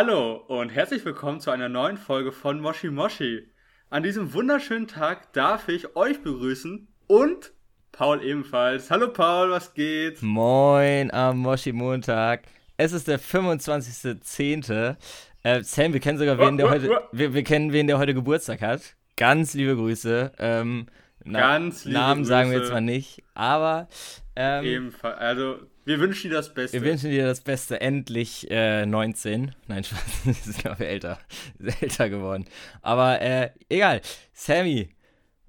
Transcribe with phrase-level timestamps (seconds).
[0.00, 3.48] Hallo und herzlich willkommen zu einer neuen Folge von Moshi Moshi.
[3.90, 7.52] An diesem wunderschönen Tag darf ich euch begrüßen und
[7.90, 8.92] Paul ebenfalls.
[8.92, 10.22] Hallo Paul, was geht?
[10.22, 12.42] Moin am Moshi Montag.
[12.76, 14.94] Es ist der 25.10.
[15.42, 18.62] Äh, Sam, wir kennen sogar wen, der heute, wir, wir kennen wen, der heute Geburtstag
[18.62, 18.94] hat.
[19.16, 20.30] Ganz liebe Grüße.
[20.38, 20.86] Ähm,
[21.24, 22.70] na, Ganz liebe Namen sagen wir Grüße.
[22.70, 23.88] jetzt mal nicht, aber
[24.36, 25.18] ähm, Ebenfalls.
[25.18, 26.80] Also, wir wünschen dir das Beste.
[26.80, 27.80] wir wünschen dir das Beste.
[27.80, 29.54] Endlich äh, 19.
[29.66, 31.18] Nein, Spaß, das ist glaube ich älter.
[31.58, 32.44] Ist älter geworden.
[32.82, 34.00] Aber äh, egal.
[34.32, 34.90] Sammy,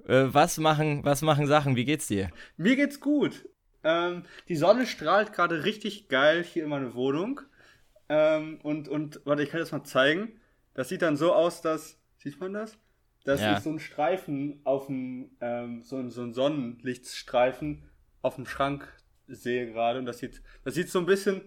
[0.08, 1.76] äh, was machen, was machen Sachen?
[1.76, 2.30] Wie geht's dir?
[2.58, 3.48] Mir geht's gut.
[3.84, 7.42] Ähm, die Sonne strahlt gerade richtig geil hier in meiner Wohnung.
[8.10, 10.40] Ähm, und, und, warte, ich kann das mal zeigen.
[10.74, 12.78] Das sieht dann so aus, dass, sieht man das?
[13.26, 13.54] Dass Ja.
[13.58, 17.84] ich so einen Streifen auf dem, ähm, so, ein- so einen Sonnenlichtstreifen
[18.22, 18.88] auf dem Schrank
[19.36, 20.00] sehe gerade.
[20.00, 21.42] Und das sieht, das sieht so ein bisschen,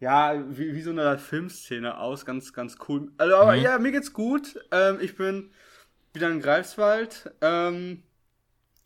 [0.00, 2.24] ja, wie, wie so eine Filmszene aus.
[2.26, 3.10] Ganz, ganz cool.
[3.16, 3.62] Also, aber Mhm.
[3.62, 4.58] ja, mir geht's gut.
[4.70, 5.50] Ähm, ich bin
[6.12, 7.32] wieder in Greifswald.
[7.40, 8.02] Ähm,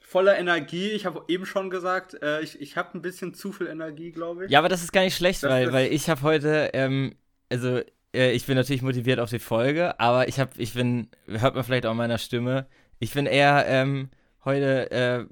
[0.01, 0.91] voller Energie.
[0.91, 4.47] Ich habe eben schon gesagt, äh, ich, ich habe ein bisschen zu viel Energie, glaube
[4.47, 4.51] ich.
[4.51, 7.15] Ja, aber das ist gar nicht schlecht, Das- weil, das- weil ich habe heute, ähm,
[7.51, 7.81] also
[8.15, 11.65] äh, ich bin natürlich motiviert auf die Folge, aber ich habe, ich bin, hört man
[11.65, 12.67] vielleicht auch an meiner Stimme,
[13.01, 14.09] ich bin eher ähm,
[14.47, 15.25] heute äh,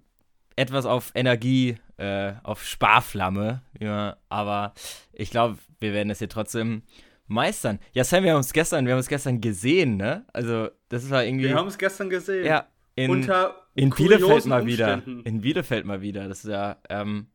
[0.56, 4.74] etwas auf Energie, äh, auf Sparflamme, ja, aber
[5.12, 6.82] ich glaube, wir werden es hier trotzdem
[7.26, 7.78] meistern.
[7.92, 10.24] Ja, Sam, wir haben uns gestern, wir haben uns gestern gesehen, ne?
[10.32, 12.44] Also das war irgendwie, Wir haben es gestern gesehen.
[12.44, 14.94] ja, in, Unter in Bielefeld mal wieder.
[14.94, 15.24] Umständen.
[15.26, 16.28] In Bielefeld mal wieder.
[16.28, 17.26] Das ist ja, ähm,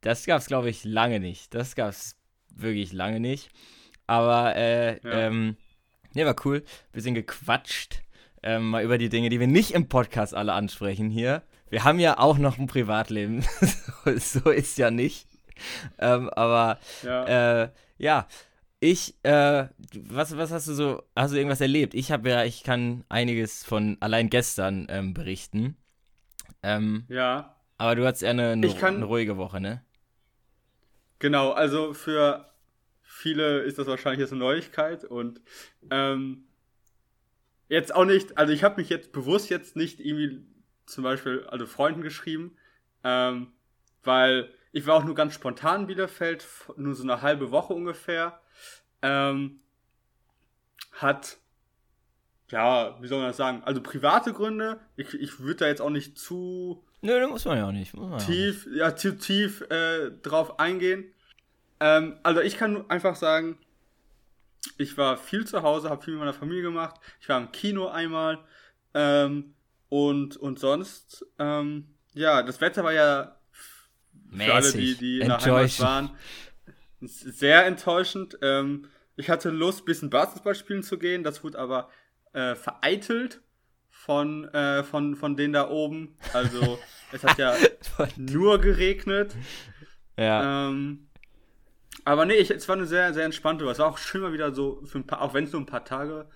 [0.00, 1.54] das gab's glaube ich lange nicht.
[1.54, 2.16] Das gab's
[2.54, 3.50] wirklich lange nicht.
[4.06, 5.12] Aber äh, Ja.
[5.26, 5.56] ähm,
[6.14, 6.62] ne, war cool.
[6.92, 8.02] Bisschen gequatscht.
[8.42, 11.42] Ähm, mal über die Dinge, die wir nicht im Podcast alle ansprechen hier.
[11.74, 13.42] Wir haben ja auch noch ein Privatleben.
[14.16, 15.26] so, ist ja nicht.
[15.98, 17.62] Ähm, aber Ja.
[17.64, 18.28] äh, ja,
[18.78, 21.94] ich, äh, was, was hast du so, hast du irgendwas erlebt?
[21.94, 25.76] Ich habe ja, ich kann einiges von allein gestern ähm, berichten.
[26.62, 27.56] Ähm, ja.
[27.78, 29.82] aber du hattest eher eine, eine, kann- eine ruhige Woche, ne?
[31.18, 32.50] Genau, also für
[33.02, 35.40] viele ist das wahrscheinlich jetzt eine Neuigkeit und
[35.90, 36.44] ähm,
[37.68, 40.44] jetzt auch nicht, also ich habe mich jetzt bewusst jetzt nicht irgendwie
[40.86, 42.56] zum Beispiel, also Freunden geschrieben,
[43.02, 43.52] ähm,
[44.02, 46.46] weil ich war auch nur ganz spontan in Bielefeld,
[46.76, 48.40] nur so eine halbe Woche ungefähr.
[49.02, 49.60] Ähm,
[50.92, 51.38] hat,
[52.50, 55.90] ja, wie soll man das sagen, also private Gründe, ich, ich würde da jetzt auch
[55.90, 57.94] nicht zu Nö, da muss man ja auch nicht.
[57.94, 58.26] Man ja nicht.
[58.26, 61.12] tief, ja, zu tief äh, drauf eingehen.
[61.78, 63.58] Ähm, also ich kann einfach sagen,
[64.78, 66.98] ich war viel zu Hause, habe viel mit meiner Familie gemacht.
[67.20, 68.38] Ich war im Kino einmal
[68.94, 69.54] ähm,
[69.88, 73.36] und und sonst, ähm, ja, das Wetter war ja
[74.36, 76.10] für alle, die, die in der Heimat waren,
[77.00, 78.38] sehr enttäuschend.
[78.42, 81.22] Ähm, ich hatte Lust, ein bisschen Basketball spielen zu gehen.
[81.22, 81.88] Das wurde aber
[82.32, 83.40] äh, vereitelt
[83.90, 86.16] von, äh, von, von denen da oben.
[86.32, 86.78] Also,
[87.12, 87.54] es hat ja
[88.16, 89.34] nur geregnet.
[90.16, 91.08] Ja, Ähm,
[92.04, 93.64] aber nee, ich, es war eine sehr, sehr entspannte.
[93.66, 95.66] Es war auch schön mal wieder so, für ein paar, auch wenn es nur ein
[95.66, 96.26] paar Tage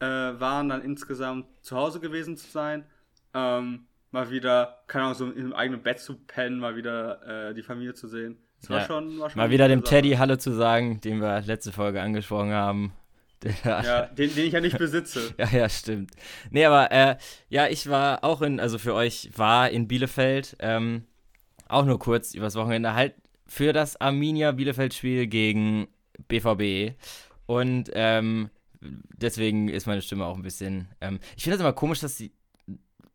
[0.00, 2.84] äh, waren, dann insgesamt zu Hause gewesen zu sein.
[3.34, 7.62] Ähm, mal wieder, keine Ahnung, so im eigenen Bett zu pennen, mal wieder äh, die
[7.62, 8.36] Familie zu sehen.
[8.68, 8.86] War Ja.
[8.86, 9.82] schon, war schon mal wieder dem.
[9.84, 12.92] Teddy Hallo zu sagen, den wir letzte Folge angesprochen haben.
[13.64, 15.34] Ja, den, den ich ja nicht besitze.
[15.38, 16.12] Ja, ja, stimmt.
[16.50, 17.16] Nee, aber äh,
[17.48, 21.06] ja, ich war auch in, also für euch war in Bielefeld, ähm,
[21.68, 23.14] auch nur kurz übers Wochenende, halt
[23.48, 25.88] für das Arminia Bielefeld-Spiel gegen
[26.28, 26.94] BVB.
[27.46, 28.50] Und ähm,
[28.80, 30.86] deswegen ist meine Stimme auch ein bisschen.
[31.00, 32.30] Ähm, ich finde das immer komisch, dass die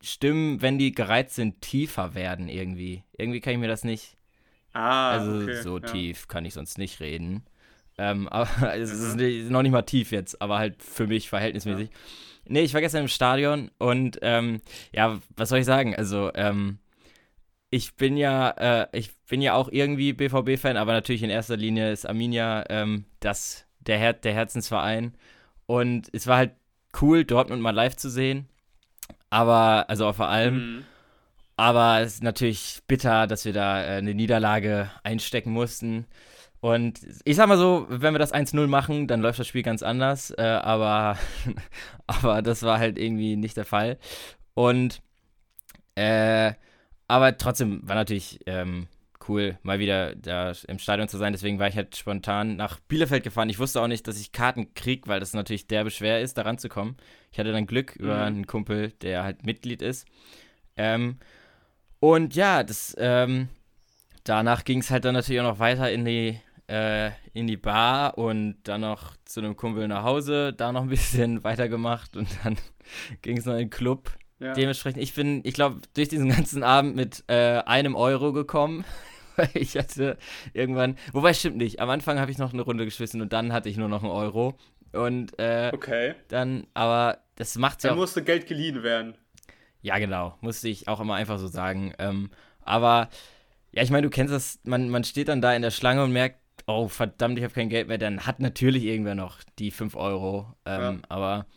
[0.01, 3.03] Stimmen, wenn die gereizt sind, tiefer werden irgendwie.
[3.17, 4.15] Irgendwie kann ich mir das nicht.
[4.73, 5.85] Ah, Also okay, so ja.
[5.85, 7.43] tief kann ich sonst nicht reden.
[7.97, 11.89] Ähm, aber es ist nicht- noch nicht mal tief jetzt, aber halt für mich verhältnismäßig.
[12.45, 14.61] Nee, ich war gestern im Stadion und ähm,
[14.93, 15.95] ja, was soll ich sagen?
[15.95, 16.77] Also, ähm,
[17.69, 21.91] ich bin ja, äh, ich bin ja auch irgendwie BVB-Fan, aber natürlich in erster Linie
[21.91, 25.15] ist Arminia ähm, das, der, Her der Herzensverein.
[25.65, 26.51] Und es war halt
[27.01, 28.47] cool, Dortmund mal live zu sehen.
[29.29, 30.55] Aber, also vor allem.
[30.77, 30.85] Mhm.
[31.57, 36.05] aber es ist natürlich bitter, dass wir da äh, eine Niederlage einstecken mussten.
[36.59, 39.83] Und ich sag mal so, wenn wir das 1-0 machen, dann läuft das Spiel ganz
[39.83, 40.31] anders.
[40.31, 41.17] Äh, aber,
[42.07, 43.97] aber das war halt irgendwie nicht der Fall.
[44.53, 45.01] Und
[45.95, 46.53] äh,
[47.07, 48.87] aber trotzdem war natürlich ähm,
[49.27, 51.33] cool, mal wieder da im Stadion zu sein.
[51.33, 53.49] Deswegen war ich halt spontan nach Bielefeld gefahren.
[53.49, 56.43] Ich wusste auch nicht, dass ich Karten krieg, weil das natürlich derbe schwer ist, da
[56.43, 56.97] ranzukommen.
[57.31, 58.21] Ich hatte dann Glück über Mhm.
[58.23, 60.05] einen Kumpel, der halt Mitglied ist.
[60.75, 61.17] Ähm,
[61.99, 63.49] und ja, das, ähm,
[64.23, 68.17] danach ging es halt dann natürlich auch noch weiter in die, äh, in die Bar
[68.17, 72.57] und dann noch zu einem Kumpel nach Hause, da noch ein bisschen weitergemacht und dann
[73.21, 74.11] ging es noch in den Club.
[74.39, 74.53] Ja.
[74.53, 78.85] Dementsprechend, ich bin, ich glaube, durch diesen ganzen Abend mit äh, einem Euro gekommen.
[79.37, 80.17] Weil ich hatte
[80.53, 83.69] irgendwann, wobei stimmt nicht, am Anfang habe ich noch eine Runde geschmissen und dann hatte
[83.69, 84.57] ich nur noch einen Euro.
[84.93, 86.15] Und äh, Okay.
[86.29, 89.17] dann, aber das macht ja Dann auch musste Geld geliehen werden.
[89.81, 90.37] ja, genau.
[90.41, 91.93] Musste ich auch immer einfach so sagen.
[91.99, 92.31] Ähm,
[92.61, 93.09] aber,
[93.73, 96.13] ja, ich meine, du kennst das, man, man steht dann da in der Schlange und
[96.13, 97.97] merkt, oh, verdammt, ich habe kein Geld mehr.
[97.97, 100.53] Dann hat natürlich irgendwer noch die 5 Euro.
[100.65, 101.47] Ähm, Aber,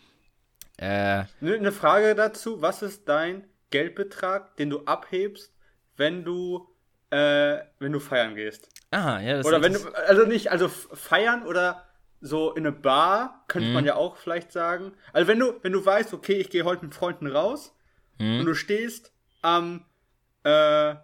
[0.78, 5.54] äh, Eine ne Frage dazu: Was ist dein Geldbetrag, den du abhebst,
[5.96, 6.69] wenn du,
[7.10, 8.68] äh, wenn du feiern gehst?
[8.92, 11.86] aha, ja, das Oder wenn du, also nicht, also feiern oder
[12.20, 13.74] so in eine Bar, könnte Mhm.
[13.74, 14.92] man ja auch vielleicht sagen.
[15.12, 17.74] Also wenn du, wenn du weißt, okay, ich gehe heute mit Freunden raus
[18.18, 18.40] Mhm.
[18.40, 19.12] und du stehst
[19.42, 19.86] am,
[20.44, 20.94] äh,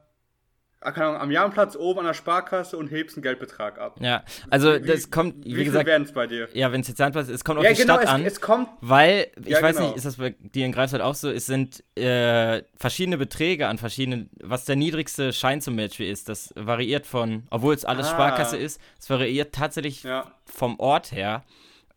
[0.80, 3.96] keine Ahnung, am Jahrenplatz oben an der Sparkasse und hebst einen Geldbetrag ab.
[4.00, 6.48] Ja, also Wie- das kommt, wie, Wie, gesagt, werden es bei dir?
[6.52, 8.24] ja, wenn es jetzt Sandplatz ist, es kommt auf Ja, die genau, Stadt es, an.
[8.24, 8.68] es kommt.
[8.80, 9.88] Weil, ich Ja, weiß genau.
[9.88, 11.30] nicht, ist das bei dir in Greifswald auch so?
[11.30, 16.28] Es sind äh, verschiedene Beträge an verschiedenen, was der niedrigste Schein zum Beispiel ist.
[16.28, 18.10] Das variiert von, obwohl es alles Ah.
[18.10, 20.30] Sparkasse ist, es variiert tatsächlich Ja.
[20.44, 21.44] vom Ort her.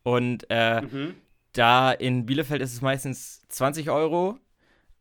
[0.04, 1.16] Und äh, Mhm.
[1.54, 4.38] da in Bielefeld ist es meistens 20 Euro,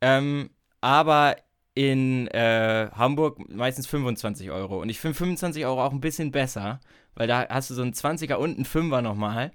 [0.01, 1.37] ähm, aber
[1.79, 4.81] in äh, Hamburg meistens 25 Euro.
[4.83, 6.81] Und ich finde 25 Euro auch ein bisschen besser,
[7.15, 9.53] weil da hast du so einen 20er und einen 5er nochmal,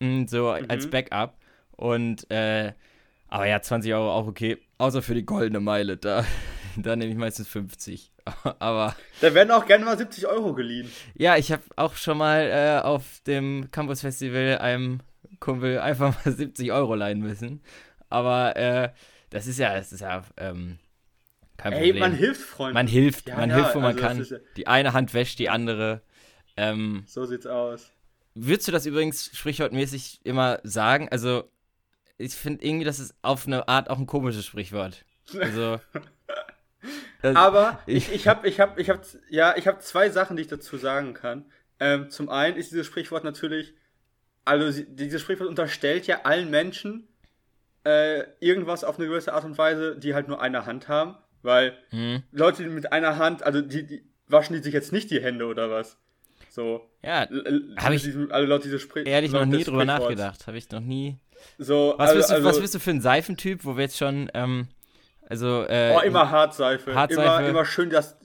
[0.00, 0.90] mm, so als Mhm.
[0.90, 1.38] Backup.
[1.72, 2.74] Und, äh,
[3.28, 6.24] aber ja, 20 Euro auch okay, außer für die goldene Meile, da,
[6.76, 8.10] da nehme ich meistens 50.
[8.58, 10.90] aber Da werden auch gerne mal 70 Euro geliehen.
[11.14, 15.00] ja, ich habe auch schon mal äh, auf dem Campus Festival einem
[15.40, 17.62] Kumpel einfach mal 70 Euro leihen müssen.
[18.10, 18.90] Aber äh,
[19.30, 20.78] das ist ja, das ist ja ähm,
[21.56, 21.98] kein Ey, Problem.
[22.00, 22.74] man hilft Freunden.
[22.74, 24.38] Man hilft, Ja, man ja, hilft, wo man also das kann.
[24.40, 26.02] ja- Die eine Hand wäscht die andere.
[26.56, 27.90] Ähm, So sieht's aus.
[28.34, 31.08] würdest du das übrigens sprichwortmäßig immer sagen?
[31.10, 31.50] Also,
[32.18, 35.04] ich finde irgendwie, das ist auf eine Art auch ein komisches Sprichwort.
[35.40, 35.80] Also.
[37.22, 39.00] das- Aber ich- ich, habe, ich habe, ich habe,
[39.30, 41.44] ja, ich habe zwei Sachen, die ich dazu sagen kann.
[41.80, 43.74] Ähm, zum einen ist dieses Sprichwort natürlich,
[44.44, 47.08] also dieses Sprichwort unterstellt ja allen Menschen
[47.84, 51.76] äh, irgendwas auf eine gewisse Art und Weise, die halt nur eine Hand haben, weil
[51.90, 55.22] Hm, Leute die mit einer Hand, also die, die waschen die sich jetzt nicht die
[55.22, 55.98] Hände oder was?
[56.50, 56.88] So.
[57.02, 60.46] ja, L- l- Hab ich alle Laut dieses Sprich ehrlich noch laut nie drüber nachgedacht.
[60.46, 61.18] Habe ich noch nie.
[61.58, 63.98] So, Was, also, bist du, also, was bist du für ein Seifentyp, wo wir jetzt
[63.98, 64.68] schon, ähm,
[65.28, 66.94] also, äh, Oh, immer Hartseife.
[66.94, 67.22] Hartseife.
[67.22, 68.16] Immer, immer schön, dass,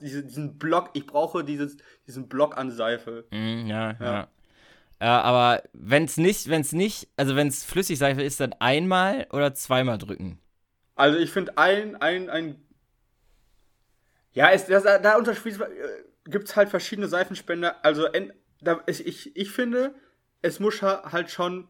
[0.00, 1.76] diese, diesen Block, ich brauche dieses,
[2.06, 3.24] diesen Block an Seife.
[3.30, 3.96] Mm, ja, ja.
[4.00, 4.28] Ja.
[5.00, 9.26] Äh, aber wenn es nicht, wenn es nicht, also wenn es Flüssigseife ist, dann einmal
[9.32, 10.38] oder zweimal drücken.
[10.94, 12.60] Also ich finde ein, ein, ein.
[14.32, 15.66] Ja, es, das, da unterschied, äh,
[16.24, 17.84] gibt's halt verschiedene Seifenspender.
[17.84, 18.08] Also
[18.60, 19.94] da, ich, ich, ich finde,
[20.42, 21.68] es muss ha- halt schon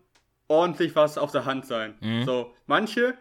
[0.48, 1.96] ordentlich was auf der Hand sein.
[2.00, 2.24] Mhm.
[2.24, 3.14] So, manche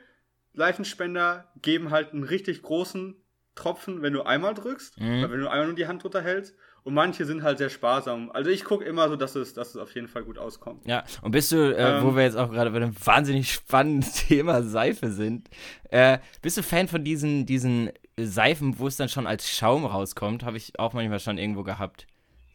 [0.53, 3.15] Seifenspender geben halt einen richtig großen
[3.55, 5.19] Tropfen, wenn du einmal drückst, Mhm.
[5.19, 6.55] oder wenn du einmal nur die Hand drunter hältst.
[6.83, 8.29] Und manche sind halt sehr sparsam.
[8.31, 10.85] Also ich gucke immer so, dass es, dass es auf jeden Fall gut auskommt.
[10.85, 12.03] Ja, und bist du, äh, Ähm.
[12.03, 15.49] wo wir jetzt auch gerade bei einem wahnsinnig spannenden Thema Seife sind,
[15.89, 20.43] äh, bist du Fan von diesen, diesen Seifen, wo es dann schon als Schaum rauskommt?
[20.43, 22.05] Habe ich auch manchmal schon irgendwo gehabt.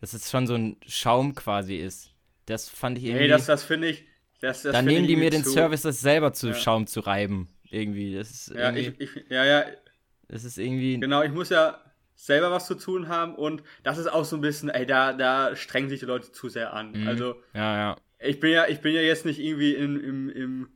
[0.03, 2.11] Dass es schon so ein Schaum quasi ist.
[2.47, 3.23] Das fand ich irgendwie.
[3.25, 4.05] Nee, das, das finde ich.
[4.41, 6.55] Das, das dann nehmen die mir den zu- Service, das selber zu Ja.
[6.55, 7.49] Schaum zu reiben.
[7.71, 8.15] Irgendwie.
[8.15, 9.03] Das ist Ja, irgendwie.
[9.05, 9.65] ich, ich, ja, ja,
[10.29, 11.01] das ist irgendwie.
[11.01, 11.81] Genau, ich muss ja
[12.21, 15.55] selber was zu tun haben und das ist auch so ein bisschen, ey, da, da
[15.55, 16.91] strengen sich die Leute zu sehr an.
[16.93, 17.07] Mhm.
[17.07, 17.97] Also, Ja, ja.
[18.19, 20.69] ich bin ja, ich bin ja jetzt nicht irgendwie in, im, im,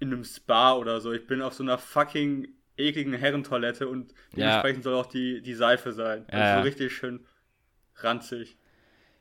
[0.00, 1.12] in einem Spa oder so.
[1.12, 2.46] Ich bin auf so einer fucking
[2.76, 4.36] ekligen Herrentoilette und Ja.
[4.36, 6.26] dementsprechend soll auch die, die Seife sein.
[6.28, 6.56] Also Ja, ja.
[6.58, 7.24] so richtig schön
[7.96, 8.58] ranzig.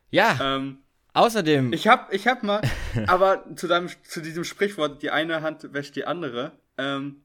[0.10, 0.80] Ja, Ähm,
[1.14, 1.72] außerdem.
[1.72, 2.60] ich hab, ich hab mal,
[3.08, 7.22] aber zu, deinem, zu diesem Sprichwort, die eine Hand wäscht die andere, ähm,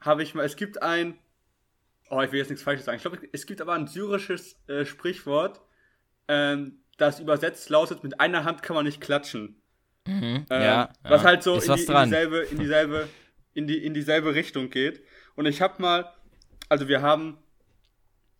[0.00, 1.18] habe ich mal, es gibt ein,
[2.12, 4.84] oh, ich will jetzt nichts Falsches sagen, ich glaube, es gibt aber ein syrisches äh,
[4.84, 5.60] Sprichwort,
[6.28, 9.60] ähm, das übersetzt lautet, mit einer Hand kann man nicht klatschen.
[10.06, 11.28] Mhm, Ähm, ja, Was ja.
[11.28, 13.08] halt so in, was die, in dieselbe, in dieselbe,
[13.54, 15.02] in die, in dieselbe Richtung geht.
[15.34, 16.12] Und ich habe mal
[16.72, 17.36] also wir haben,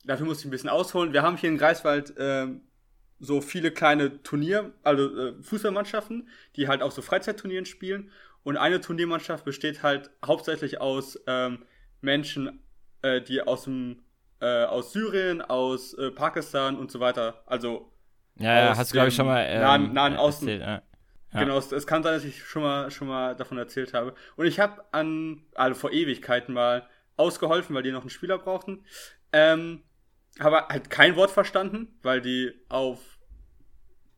[0.06, 2.62] dafür muss ich ein bisschen ausholen, wir haben hier in Greifswald ähm,
[3.20, 8.10] so viele kleine Turnier, also äh, Fußballmannschaften, die halt auch so Freizeitturnieren spielen.
[8.42, 11.66] Und eine Turniermannschaft besteht halt hauptsächlich aus ähm,
[12.00, 12.61] Menschen,
[13.02, 14.02] äh, die aus dem
[14.40, 17.92] äh, aus Syrien, aus äh, Pakistan und so weiter, also
[18.36, 20.48] Ja, ja hast du, glaube ich, schon mal ähm, nahen- nahen Osten.
[20.48, 20.82] erzählt, ja.
[21.34, 21.40] Ja.
[21.40, 24.14] Genau, es, es kann sein, dass ich schon mal, schon mal davon erzählt habe.
[24.36, 28.84] Und ich habe an, also vor Ewigkeiten mal ausgeholfen, weil die noch einen Spieler brauchten.
[29.32, 29.82] Ähm,
[30.40, 32.98] habe halt kein Wort verstanden, weil die auf,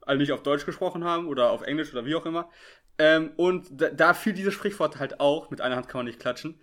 [0.00, 2.50] also nicht auf Deutsch gesprochen haben oder auf Englisch oder wie auch immer.
[2.98, 6.20] Ähm, und da, da fiel dieses Sprichwort halt auch, mit einer Hand kann man nicht
[6.20, 6.60] klatschen.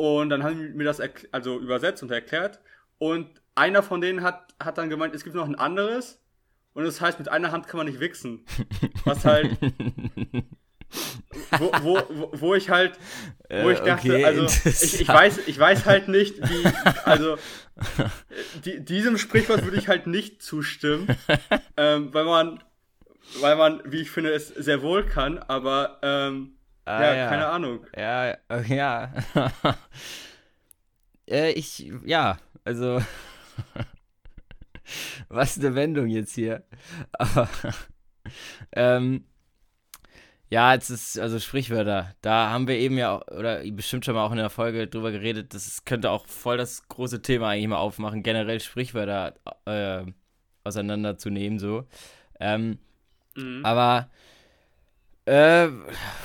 [0.00, 0.98] Und dann haben die mir das
[1.30, 2.58] also übersetzt und erklärt.
[2.96, 6.18] Und einer von denen hat, hat dann gemeint, es gibt noch ein anderes.
[6.72, 8.46] Und das heißt, mit einer Hand kann man nicht wichsen.
[9.04, 9.58] Was halt,
[11.58, 12.98] wo, wo, wo, wo ich halt,
[13.50, 16.66] wo Äh, ich dachte, okay, also ich, ich, weiß, ich weiß halt nicht, wie,
[17.04, 17.36] also
[18.64, 21.14] die, diesem Sprichwort würde ich halt nicht zustimmen,
[21.76, 22.64] ähm, weil man,
[23.42, 26.54] weil man, wie ich finde, es sehr wohl kann, aber ähm,
[26.98, 27.28] Ah, ja, ja.
[27.28, 27.86] keine Ahnung.
[27.96, 29.12] Ja, äh, ja.
[31.28, 33.00] äh, ich, ja, also,
[35.28, 36.64] was eine Wendung jetzt hier.
[37.12, 37.48] Aber,
[38.72, 39.24] ähm,
[40.48, 44.26] ja, es ist, also Sprichwörter, da haben wir eben ja, auch- oder bestimmt schon mal
[44.26, 47.76] auch in der Folge drüber geredet, das könnte auch voll das große Thema eigentlich mal
[47.76, 49.34] aufmachen, generell Sprichwörter
[49.66, 50.04] äh,
[50.64, 51.86] auseinanderzunehmen, so.
[52.40, 52.78] Ähm,
[53.36, 53.64] Mhm.
[53.64, 54.10] aber,
[55.26, 55.68] äh,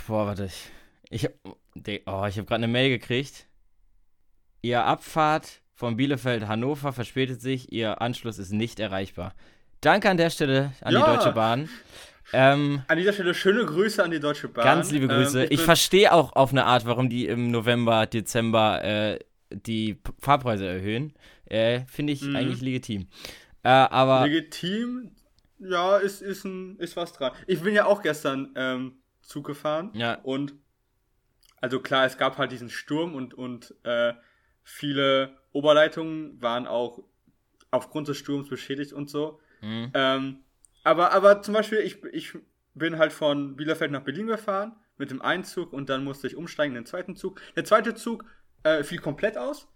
[0.07, 0.69] boah, warte, ich,
[1.09, 1.29] ich
[2.05, 3.47] oh, ich habe gerade eine Mail gekriegt.
[4.61, 9.35] Ihr Abfahrt von Bielefeld Hannover verspätet sich, Ihr Anschluss ist nicht erreichbar.
[9.81, 11.15] Danke an der Stelle an die Ja.
[11.15, 11.69] Deutsche Bahn.
[12.33, 14.63] Ähm, An dieser Stelle schöne Grüße an die Deutsche Bahn.
[14.63, 15.41] ganz liebe Grüße.
[15.43, 19.19] Ähm, ich bin- verstehe auch auf eine Art, warum die im November, Dezember äh,
[19.51, 21.13] die Fahrpreise erhöhen.
[21.45, 22.35] Äh, Finde ich Mhm.
[22.35, 23.07] eigentlich legitim.
[23.61, 25.11] Äh, aber legitim,
[25.59, 27.33] ja, ist, ist, ein, ist was dran.
[27.47, 30.53] Ich bin ja auch gestern ähm, Zug gefahren ja, und
[31.61, 34.13] also klar, es gab halt diesen Sturm und, und äh,
[34.63, 37.03] viele Oberleitungen waren auch
[37.71, 39.39] aufgrund des Sturms beschädigt und so.
[39.61, 39.91] mhm.
[39.93, 40.39] Ähm,
[40.83, 42.33] aber, aber zum Beispiel, ich, ich
[42.75, 46.35] bin halt von Bielefeld nach Berlin gefahren mit dem einen Zug und dann musste ich
[46.35, 47.41] umsteigen in den zweiten Zug.
[47.55, 48.25] Der zweite Zug
[48.63, 49.67] äh, fiel komplett aus.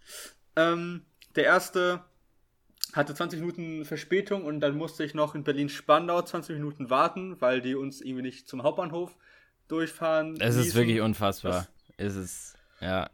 [0.56, 1.06] Ähm,
[1.36, 2.06] der erste
[2.94, 7.62] hatte 20 Minuten Verspätung und dann musste ich noch in Berlin-Spandau 20 Minuten warten, weil
[7.62, 9.16] die uns irgendwie nicht zum Hauptbahnhof
[9.68, 10.38] durchfahren.
[10.40, 11.68] es ist wirklich unfassbar.
[11.98, 13.10] Es ist, ja.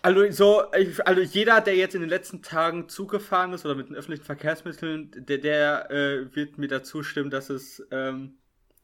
[0.00, 3.74] Also so, ich, also jeder, der jetzt in den letzten Tagen Zug gefahren ist oder
[3.74, 8.34] mit den öffentlichen Verkehrsmitteln, der, der äh, wird mir dazu stimmen, dass es, ähm,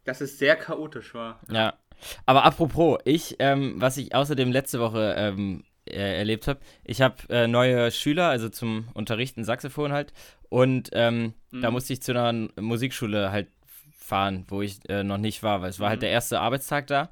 [0.05, 1.41] dass es sehr chaotisch war.
[1.49, 1.75] Ja.
[2.27, 7.17] Aber apropos, ich, ähm, was ich außerdem letzte Woche ähm, äh, erlebt habe, ich habe
[7.29, 10.13] äh, neue Schüler, also zum Unterrichten Saxophon halt,
[10.49, 13.49] und ähm, da musste ich zu einer Musikschule halt
[13.99, 17.11] fahren, wo ich äh, noch nicht war, weil es war halt der erste Arbeitstag da.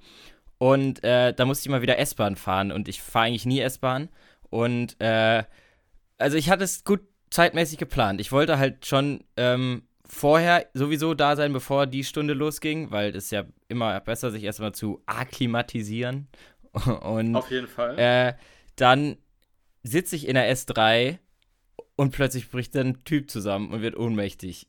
[0.58, 4.10] Und äh, da musste ich mal wieder S-Bahn fahren und ich fahre eigentlich nie S-Bahn.
[4.48, 5.42] Und äh,
[6.18, 7.00] also ich hatte es gut
[7.30, 8.20] zeitmäßig geplant.
[8.20, 13.30] Ich wollte halt schon ähm, vorher sowieso da sein, bevor die Stunde losging, weil es
[13.30, 16.28] ja immer besser, sich erstmal zu akklimatisieren.
[17.02, 17.98] Und Auf jeden Fall.
[17.98, 18.34] äh,
[18.76, 19.16] dann
[19.82, 21.18] sitze ich in der S3
[21.96, 24.68] und plötzlich bricht dann ein Typ zusammen und wird ohnmächtig.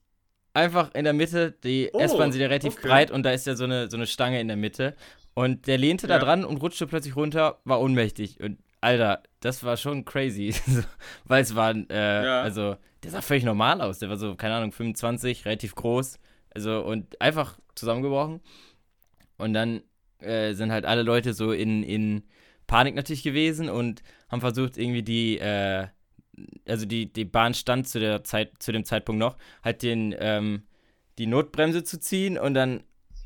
[0.54, 2.88] Einfach in der Mitte, die Oh, S-Bahn sind ja relativ okay.
[2.88, 4.96] breit und da ist ja so eine, so eine Stange in der Mitte.
[5.34, 6.20] Und der lehnte da Ja.
[6.20, 8.40] dran und rutschte plötzlich runter, war ohnmächtig.
[8.40, 10.54] Und Alter, das war schon crazy.
[11.26, 12.42] Weil es war, äh, Ja.
[12.44, 13.98] also, der sah völlig normal aus.
[14.00, 16.20] Der war so, keine Ahnung, 25, relativ groß.
[16.54, 18.42] Also, und einfach zusammengebrochen.
[19.38, 19.82] Und dann
[20.20, 22.24] äh, sind halt alle Leute so in, in
[22.68, 25.88] Panik natürlich gewesen und haben versucht, irgendwie die, äh,
[26.68, 30.64] also die, die Bahn stand zu der Zeit, zu dem Zeitpunkt noch, halt den, ähm,
[31.18, 32.84] die Notbremse zu ziehen und dann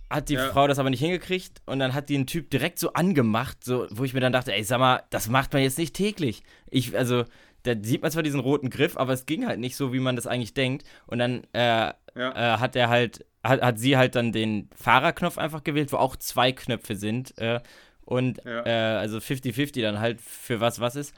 [0.10, 0.50] hat die Ja.
[0.50, 3.88] Frau das aber nicht hingekriegt und dann hat die einen Typ direkt so angemacht, so,
[3.90, 6.44] wo ich mir dann dachte, ey, sag mal, das macht man jetzt nicht täglich.
[6.70, 7.26] Ich, also,
[7.64, 10.16] da sieht man zwar diesen roten Griff, aber es ging halt nicht so, wie man
[10.16, 10.86] das eigentlich denkt.
[11.08, 12.56] Und dann äh, Ja.
[12.56, 16.16] äh, hat er halt, hat, hat sie halt dann den Fahrerknopf einfach gewählt, wo auch
[16.16, 17.38] zwei Knöpfe sind.
[17.38, 17.60] Äh,
[18.08, 18.66] und Ja.
[18.66, 21.14] äh, also 50-50 dann halt für was was ist.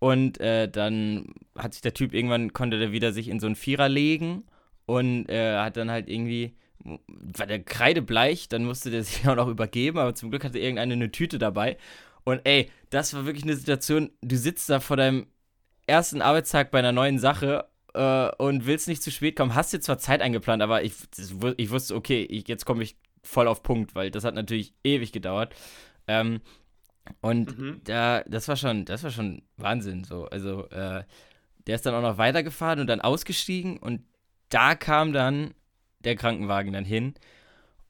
[0.00, 3.54] Und äh, dann hat sich der Typ irgendwann, konnte der wieder sich in so einen
[3.56, 4.42] Vierer legen
[4.84, 6.56] und äh, hat dann halt irgendwie,
[7.06, 10.94] war der kreidebleich, dann musste der sich auch noch übergeben, aber zum Glück hatte irgendeine
[10.94, 11.78] eine Tüte dabei.
[12.24, 15.26] Und ey, das war wirklich eine Situation, du sitzt da vor deinem
[15.86, 19.80] ersten Arbeitstag bei einer neuen Sache äh, und willst nicht zu spät kommen, hast dir
[19.80, 20.94] zwar Zeit eingeplant, aber ich,
[21.56, 25.12] ich wusste, okay, ich, jetzt komme ich voll auf Punkt, weil das hat natürlich ewig
[25.12, 25.54] gedauert.
[26.06, 26.40] Ähm,
[27.20, 27.80] und Mhm.
[27.84, 30.26] da, das war schon, das war schon Wahnsinn, so.
[30.26, 31.04] Also, äh,
[31.66, 34.02] der ist dann auch noch weitergefahren und dann ausgestiegen und
[34.50, 35.54] da kam dann
[36.00, 37.14] der Krankenwagen dann hin.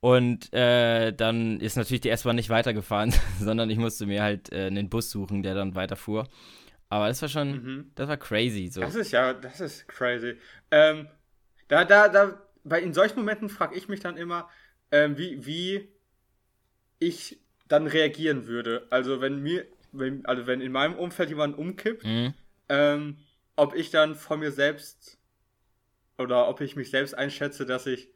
[0.01, 4.67] Und äh, dann ist natürlich die S-Bahn nicht weitergefahren, sondern ich musste mir halt äh,
[4.67, 6.29] einen Bus suchen, der dann weiterfuhr.
[6.91, 7.91] Aber das war schon, Mhm.
[7.95, 8.69] das war crazy.
[8.69, 8.83] So.
[8.83, 10.37] Das ist ja, das ist crazy.
[10.71, 11.09] Ähm,
[11.69, 14.49] da, da, da, bei in solchen Momenten frage ich mich dann immer,
[14.93, 15.89] ähm, wie, wie
[16.99, 18.87] ich dann reagieren würde.
[18.91, 22.35] Also wenn mir, wenn, also wenn in meinem Umfeld jemand umkippt, Mhm.
[22.69, 23.19] ähm,
[23.57, 25.19] ob ich dann von mir selbst
[26.19, 28.09] oder ob ich mich selbst einschätze, dass ich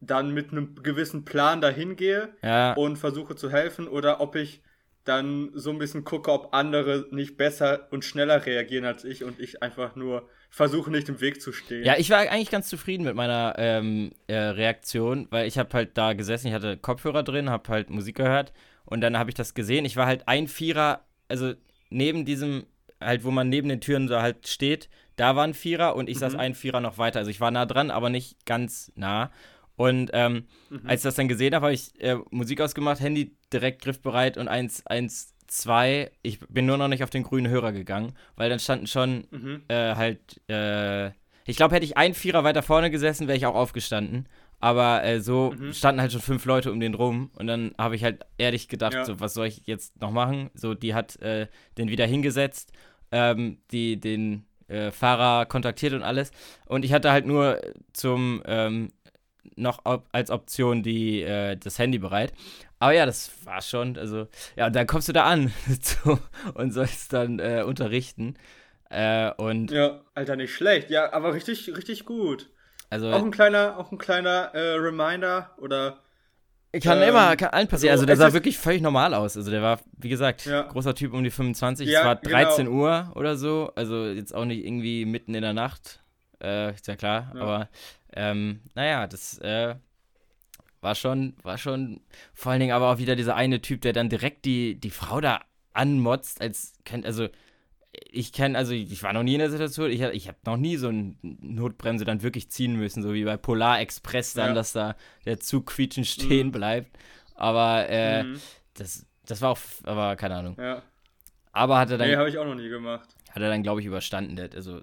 [0.00, 4.62] dann mit einem gewissen Plan dahin gehe Ja, und versuche zu helfen oder ob ich
[5.04, 9.40] dann so ein bisschen gucke, ob andere nicht besser und schneller reagieren als ich und
[9.40, 11.84] ich einfach nur versuche, nicht im Weg zu stehen.
[11.84, 15.96] Ja, ich war eigentlich ganz zufrieden mit meiner ähm, äh, Reaktion, weil ich habe halt
[15.96, 18.52] da gesessen, ich hatte Kopfhörer drin, habe halt Musik gehört
[18.84, 19.84] und dann habe ich das gesehen.
[19.84, 21.54] Ich war halt ein Vierer, also
[21.88, 22.66] neben diesem,
[23.00, 26.18] halt wo man neben den Türen da halt steht, da war ein Vierer und ich
[26.18, 26.40] saß Mhm.
[26.40, 27.18] ein Vierer noch weiter.
[27.20, 29.30] Also ich war nah dran, aber nicht ganz nah.
[29.76, 30.80] Und ähm, Mhm.
[30.88, 34.48] als ich das dann gesehen habe, habe ich äh, Musik ausgemacht, Handy direkt griffbereit und
[34.48, 36.10] 1, 1, 2.
[36.22, 39.62] Ich bin nur noch nicht auf den grünen Hörer gegangen, weil dann standen schon Mhm.
[39.68, 41.08] äh, halt, äh,
[41.46, 44.28] ich glaube, hätte ich einen Vierer weiter vorne gesessen, wäre ich auch aufgestanden.
[44.62, 45.72] Aber äh, so Mhm.
[45.72, 48.92] standen halt schon fünf Leute um den rum und dann habe ich halt ehrlich gedacht,
[48.92, 49.04] Ja.
[49.04, 50.50] so, was soll ich jetzt noch machen?
[50.54, 51.46] So, die hat äh,
[51.78, 52.70] den wieder hingesetzt,
[53.10, 56.30] ähm, die den äh, Fahrer kontaktiert und alles.
[56.66, 57.58] Und ich hatte halt nur
[57.94, 58.92] zum ähm,
[59.56, 62.32] noch op als Option die, äh, das Handy bereit.
[62.80, 65.52] Aber ja, das war schon, also, ja, und dann kommst du da an
[66.54, 68.34] und sollst dann äh, unterrichten.
[68.88, 70.90] Äh, und Ja, Alter, nicht schlecht.
[70.90, 72.50] Ja, aber richtig, richtig gut.
[72.88, 75.98] also Auch ein kleiner, auch ein kleiner äh, Reminder oder
[76.82, 77.92] kann ähm, immer, kann allen passieren.
[77.92, 79.36] also Also der sah wirklich völlig normal aus.
[79.36, 80.62] Also der war, wie gesagt, Ja.
[80.62, 81.88] großer Typ um die 25.
[81.88, 82.30] Ja, es war genau.
[82.30, 83.72] 13 Uhr oder so.
[83.74, 86.00] Also jetzt auch nicht irgendwie mitten in der Nacht.
[86.42, 87.32] Äh, ist ja klar.
[87.34, 87.40] Ja.
[87.40, 87.68] Aber
[88.14, 89.74] ähm, naja, das äh,
[90.80, 92.00] war schon, war schon
[92.34, 95.20] vor allen Dingen aber auch wieder dieser eine Typ, der dann direkt die, die Frau
[95.20, 95.40] da
[95.72, 97.28] anmotzt, als kennt, also
[98.12, 100.76] ich kenne, also ich war noch nie in der Situation, ich, ich habe noch nie
[100.76, 104.54] so eine Notbremse dann wirklich ziehen müssen, so wie bei Polar Express dann, Ja.
[104.54, 106.52] dass da der Zug quietschend stehen Mhm.
[106.52, 106.96] bleibt.
[107.34, 108.40] Aber äh, Mhm.
[108.74, 110.56] das, das war auch, aber keine Ahnung.
[110.58, 110.82] Ja.
[111.52, 113.08] Aber hat er dann, Nee, habe ich auch noch nie gemacht.
[113.30, 114.38] hat er dann, glaube ich, überstanden.
[114.54, 114.82] Also,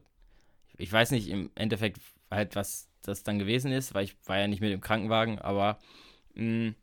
[0.77, 4.47] ich weiß nicht im Endeffekt halt, was das dann gewesen ist, weil ich war ja
[4.47, 5.79] nicht mit im Krankenwagen, aber
[6.35, 6.73] mh,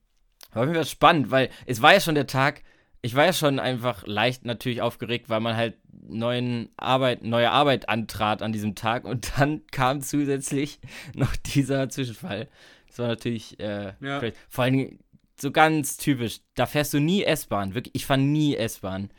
[0.53, 2.63] war mir was spannend, weil es war ja schon der Tag,
[3.03, 7.89] ich war ja schon einfach leicht natürlich aufgeregt, weil man halt neuen Arbeit, neue Arbeit
[7.89, 10.81] antrat an diesem Tag und dann kam zusätzlich
[11.15, 12.49] noch dieser Zwischenfall.
[12.89, 14.21] Das war natürlich äh, Ja.
[14.49, 14.99] Vor allen Dingen
[15.39, 19.11] so ganz typisch, da fährst du nie S-Bahn, wirklich, ich fahre nie S-Bahn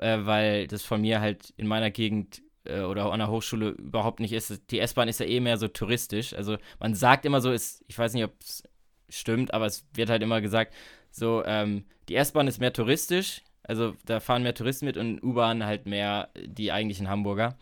[0.00, 4.20] äh, weil das von mir halt in meiner Gegend äh, oder an der Hochschule überhaupt
[4.20, 4.70] nicht ist.
[4.70, 6.34] Die S-Bahn ist ja eh mehr so touristisch.
[6.34, 8.62] Also man sagt immer so, ist, ich weiß nicht, ob es
[9.08, 10.74] stimmt, aber es wird halt immer gesagt,
[11.10, 15.64] so, ähm, die S-Bahn ist mehr touristisch, also da fahren mehr Touristen mit und U-Bahn
[15.64, 17.56] halt mehr die eigentlichen Hamburger.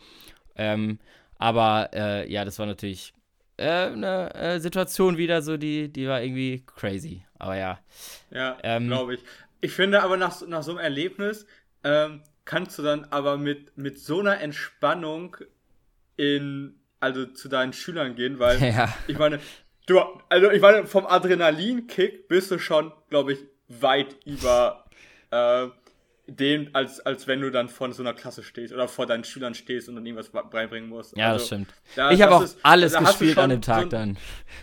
[0.57, 0.99] Ähm,
[1.39, 3.13] aber äh, ja, das war natürlich
[3.57, 7.25] äh, eine äh, Situation wieder so, die, die war irgendwie crazy.
[7.39, 7.79] Aber ja.
[8.31, 9.21] Ja, Ähm, glaube ich.
[9.61, 11.47] Ich finde aber nach, nach so einem Erlebnis
[11.85, 15.37] ähm, kannst du dann aber mit, mit so einer Entspannung
[16.17, 18.93] in, also zu deinen Schülern gehen, weil ja.
[19.07, 19.39] ich meine,
[19.87, 24.87] du, also ich meine, vom Adrenalinkick bist du schon, glaube ich, weit über
[25.31, 25.67] äh,
[26.31, 29.55] dem, als, als wenn du dann vor so einer Klasse stehst oder vor deinen Schülern
[29.55, 31.17] stehst und dann irgendwas beibringen musst.
[31.17, 31.69] Ja, also, das stimmt.
[31.97, 34.19] da- ich habe auch ist- alles gespielt an dem Tag so dann.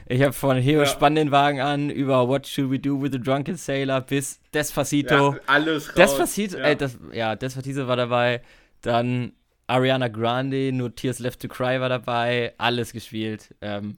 [0.07, 0.85] Ich habe von Hero Ja.
[0.87, 5.33] spann den Wagen an über What Should We Do with the Drunken Sailor bis Despacito.
[5.33, 5.95] Ja, alles raus.
[5.95, 6.63] Despacito, ja.
[6.65, 8.41] ey, das, ja, Despacito war dabei.
[8.81, 9.33] Dann
[9.65, 12.53] Ariana Grande, nur Tears Left to Cry war dabei.
[12.59, 13.55] Alles gespielt.
[13.61, 13.97] Ähm,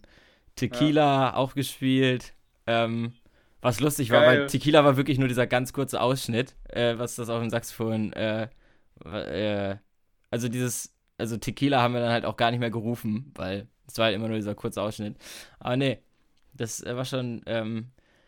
[0.56, 2.34] Tequila auch gespielt.
[2.66, 3.12] Ähm,
[3.62, 4.41] was lustig war, Geil.
[4.41, 8.13] weil Tequila war wirklich nur dieser ganz kurze Ausschnitt, äh, was das auf dem Saxophon,
[8.13, 8.48] äh,
[9.06, 9.76] äh,
[10.32, 13.98] also dieses, also Tequila haben wir dann halt auch gar nicht mehr gerufen, weil es
[13.98, 15.15] war halt immer nur dieser kurze Ausschnitt.
[15.60, 16.00] Aber nee,
[16.54, 17.88] das äh, war schon, ähm,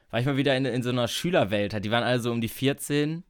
[0.09, 1.73] war ich mal wieder in, in so einer Schülerwelt.
[1.73, 1.85] halt.
[1.85, 3.23] Die waren alle so um die 14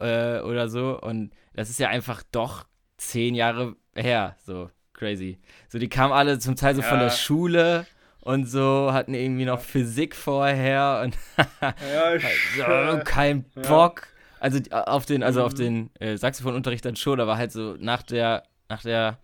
[0.00, 2.66] äh, oder so und das ist ja einfach doch
[2.98, 5.38] zehn Jahre her, so crazy.
[5.68, 7.14] So, die kamen alle zum Teil so von der Ja.
[7.14, 7.86] Schule
[8.28, 11.16] und so, hatten irgendwie noch Physik vorher und
[11.60, 12.24] Ja, ich,
[12.56, 13.44] so, kein.
[13.66, 14.06] Bock.
[14.38, 15.56] Also auf den, also auf Mhm.
[15.56, 19.18] den äh, Saxophonunterricht dann schon, aber halt so nach der, nach der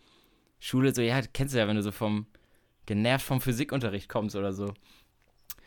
[0.58, 2.26] Schule so, ja, kennst du ja, wenn du so vom
[2.86, 4.72] genervt vom Physikunterricht kommst oder so.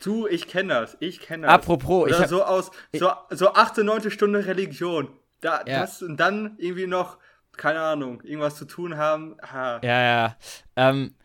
[0.04, 0.97] Du, ich kenne das.
[1.00, 1.54] Ich kenne das.
[1.56, 5.10] Apropos, ich Oder hab, so aus, so, so achte, neunte Stunde Religion.
[5.41, 5.82] Da, Ja.
[5.82, 7.17] das, und dann irgendwie noch
[7.56, 9.36] keine Ahnung, irgendwas zu tun haben.
[9.41, 9.80] Ha.
[9.84, 10.38] Ja, ja.
[10.76, 11.15] Ähm,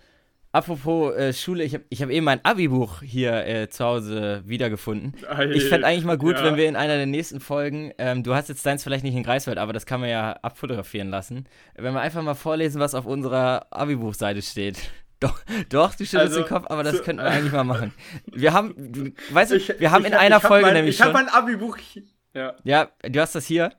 [0.52, 5.14] apropos äh, Schule, ich habe ich hab eben mein Abi-Buch hier äh, zu Hause wiedergefunden.
[5.52, 6.44] Ich fände eigentlich mal gut, Ja.
[6.44, 9.22] wenn wir in einer der nächsten Folgen, ähm, du hast jetzt deins vielleicht nicht in
[9.22, 13.06] Greifswald, aber das kann man ja abfotografieren lassen, wenn wir einfach mal vorlesen, was auf
[13.06, 14.78] unserer Abi-Buchseite steht.
[15.20, 15.38] Doch,
[15.68, 17.94] doch, du schüttelst Also, den Kopf, aber das zu- könnten wir eigentlich mal machen.
[18.26, 20.96] Wir haben, weißt du, Ich- wir haben ich in einer ich hab Folge mein, nämlich
[20.96, 21.78] Ich habe mein Abi-Buch.
[22.34, 23.70] Ja, Ja, du hast das hier?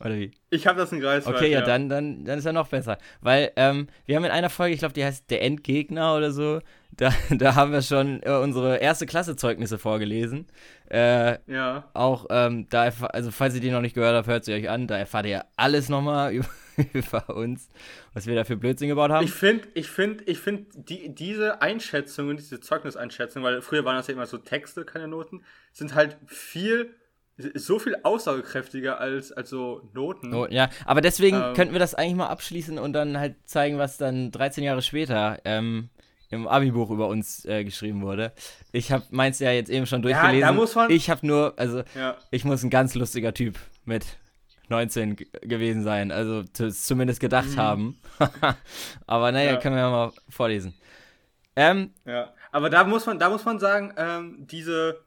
[0.00, 0.30] Oder wie?
[0.50, 1.36] ich habe das in Greifswald.
[1.36, 2.98] Okay, ja, dann, dann, dann ist ja noch besser.
[3.20, 6.60] Weil ähm, wir haben in einer Folge, ich glaube, die heißt Der Endgegner oder so,
[6.92, 10.46] da, da haben wir schon äh, unsere erste Klasse-Zeugnisse vorgelesen.
[10.90, 11.88] Äh, Ja.
[11.94, 14.86] auch ähm, da, also falls ihr die noch nicht gehört habt, hört sie euch an.
[14.86, 16.48] Da erfahrt ihr alles nochmal über,
[16.94, 17.68] über uns,
[18.14, 19.24] was wir da für Blödsinn gebaut haben.
[19.24, 24.06] Ich finde, ich finde, ich finde, die, diese Einschätzungen, diese Zeugniseinschätzungen, weil früher waren das
[24.08, 26.94] ja immer so Texte, keine Noten, sind halt viel,
[27.54, 30.32] so viel aussagekräftiger als, als so Noten.
[30.34, 31.54] Oh, ja, aber deswegen Ähm.
[31.54, 35.38] könnten wir das eigentlich mal abschließen und dann halt zeigen, was dann 13 Jahre später
[35.44, 35.90] ähm,
[36.30, 38.32] im Abi-Buch über uns äh, geschrieben wurde.
[38.72, 40.56] Ich habe meins ja jetzt eben schon Ja, da durchgelesen.
[40.56, 42.16] muss man- ich habe nur, also Ja.
[42.30, 44.04] ich muss ein ganz lustiger Typ mit
[44.68, 47.98] 19 g- gewesen sein, also zu- zumindest gedacht haben.
[49.06, 49.54] aber naja, Mhm.
[49.56, 49.60] Ja.
[49.60, 50.74] können wir ja mal vorlesen.
[51.56, 55.00] Ähm, Ja, aber da muss man, da muss man sagen, ähm, diese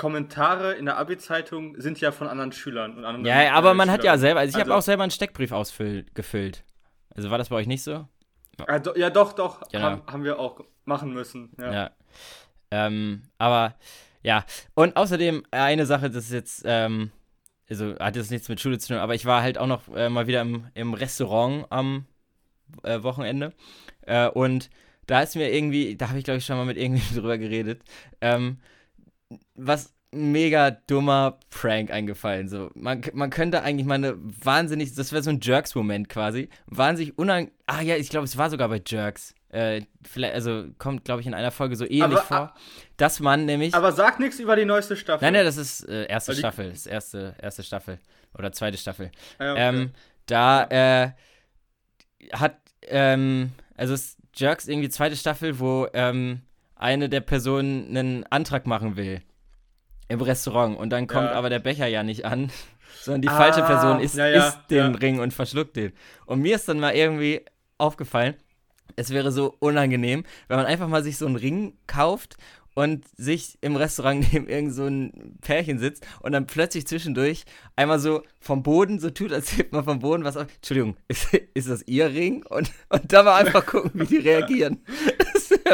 [0.00, 3.26] Kommentare in der Abi-Zeitung sind ja von anderen Schülern und anderen.
[3.26, 5.52] ja, aber äh, man hat ja selber, also ich habe Also- auch selber einen Steckbrief
[5.52, 6.64] ausgefüllt.
[7.14, 8.08] Also war das bei euch nicht so?
[8.66, 9.84] Ah, do, ja, doch, doch, Genau.
[9.84, 11.50] haben, haben wir auch machen müssen.
[11.58, 11.72] Ja.
[11.72, 11.90] Ja.
[12.70, 13.74] Ähm, aber
[14.22, 14.44] ja.
[14.74, 17.10] Und außerdem eine Sache, das ist jetzt, ähm,
[17.68, 20.08] also hat jetzt nichts mit Schule zu tun, aber ich war halt auch noch äh,
[20.08, 22.06] mal wieder im, im Restaurant am
[22.84, 23.52] äh, Wochenende.
[24.06, 24.70] Äh, und
[25.06, 27.82] da ist mir irgendwie, da habe ich glaube ich schon mal mit irgendjemandem drüber geredet,
[28.22, 28.60] ähm,
[29.54, 32.48] was mega dummer Prank eingefallen.
[32.48, 37.16] So, man, man könnte eigentlich mal eine wahnsinnig, das wäre so ein Jerks-Moment quasi, wahnsinnig
[37.16, 37.50] unang...
[37.66, 39.34] Ah ja, ich glaube, es war sogar bei Jerks.
[39.50, 42.54] Äh, vielleicht, also kommt, glaube ich, in einer Folge so ähnlich Aber, vor,
[42.96, 43.74] dass man nämlich...
[43.74, 45.24] Aber sag nichts über die neueste Staffel.
[45.24, 47.98] nein, nein, das ist äh, erste Staffel, das ist erste, erste Staffel
[48.36, 49.10] oder zweite Staffel.
[49.38, 49.68] Ja, okay.
[49.68, 49.90] Ähm,
[50.26, 51.10] da äh,
[52.32, 56.42] hat, ähm, also es ist Jerks irgendwie zweite Staffel, wo ähm,
[56.80, 59.20] eine der Personen einen Antrag machen will
[60.08, 61.32] im Restaurant und dann kommt Ja.
[61.32, 62.50] aber der Becher ja nicht an,
[63.02, 64.94] sondern die Ah, falsche Person isst, ja, ja, isst den.
[64.96, 65.92] Ring und verschluckt den.
[66.26, 67.42] Und mir ist dann mal irgendwie
[67.78, 68.34] aufgefallen,
[68.96, 72.36] es wäre so unangenehm, wenn man einfach mal sich so einen Ring kauft
[72.74, 77.44] und sich im Restaurant neben irgend so ein Pärchen sitzt und dann plötzlich zwischendurch
[77.76, 80.46] einmal so vom Boden so tut, als hebt man vom Boden was auf.
[80.56, 82.44] Entschuldigung, ist, ist das ihr Ring?
[82.46, 84.84] Und, und da mal einfach gucken, wie die reagieren.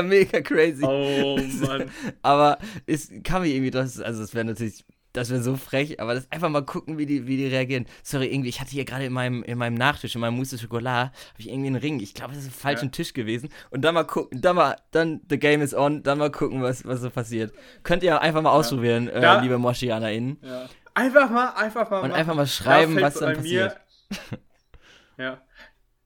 [0.03, 0.85] Mega crazy.
[0.85, 1.91] Oh Mann.
[2.23, 6.13] Aber es kann mir irgendwie, das, also es wäre natürlich, das wäre so frech, aber
[6.15, 7.87] das einfach mal gucken, wie die, wie die reagieren.
[8.03, 10.67] Sorry, irgendwie, ich hatte hier gerade in meinem, in meinem Nachtisch, in meinem Mousse de
[10.67, 12.01] Chocolat, habe ich irgendwie einen Ring.
[12.01, 12.91] Ich glaube, das ist ein falschen Ja.
[12.91, 13.49] Tisch gewesen.
[13.71, 16.85] Und dann mal gucken, dann mal, dann, the game is on, dann mal gucken, was,
[16.85, 17.55] was so passiert.
[17.83, 20.37] Könnt ihr einfach mal ausprobieren, äh, Da- liebe MoschianerInnen.
[20.43, 20.69] Ja.
[20.93, 22.01] Einfach mal, einfach mal.
[22.03, 22.21] Und machen.
[22.21, 23.67] einfach mal schreiben, Da was dann bei mir-
[24.11, 24.41] passiert.
[25.19, 25.41] ja.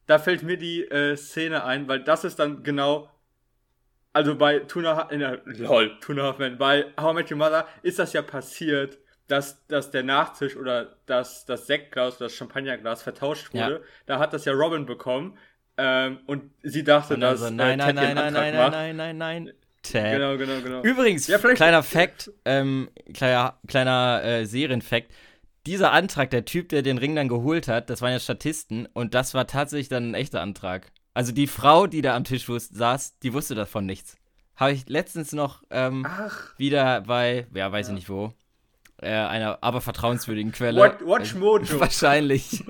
[0.07, 3.09] Da fällt mir die äh, Szene ein, weil das ist dann genau.
[4.12, 7.99] Also bei Tuna, in der, lol, Tuna Hoffman, bei How I Met Your Mother ist
[7.99, 13.55] das ja passiert, dass, dass der Nachtisch oder das, das Sektglas oder das Champagnerglas vertauscht
[13.55, 13.66] Ja.
[13.66, 13.83] wurde.
[14.07, 15.38] Da hat das ja Robin bekommen.
[15.77, 18.73] Ähm, und sie dachte, Und dann dass äh, nein, nein, Ted nein, nein, nein, macht.
[18.73, 19.53] nein, nein, nein, nein.
[19.83, 20.12] Ted.
[20.18, 20.83] Genau, genau, genau.
[20.83, 25.11] Übrigens, Ja, kleiner Fact, ähm, kleiner, kleiner äh, Serienfact.
[25.66, 29.14] Dieser Antrag, der Typ, der den Ring dann geholt hat, das waren ja Statisten und
[29.14, 30.90] das war tatsächlich dann ein echter Antrag.
[31.14, 34.16] Also die Frau, die da am Tisch saß, die wusste davon nichts.
[34.57, 36.07] Habe ich letztens noch ähm,
[36.57, 38.33] wieder bei, ja, weiß ich nicht wo,
[38.99, 40.81] äh, einer aber vertrauenswürdigen Quelle.
[40.81, 41.64] Watch, Watch Mojo.
[41.81, 42.64] Wahrscheinlich.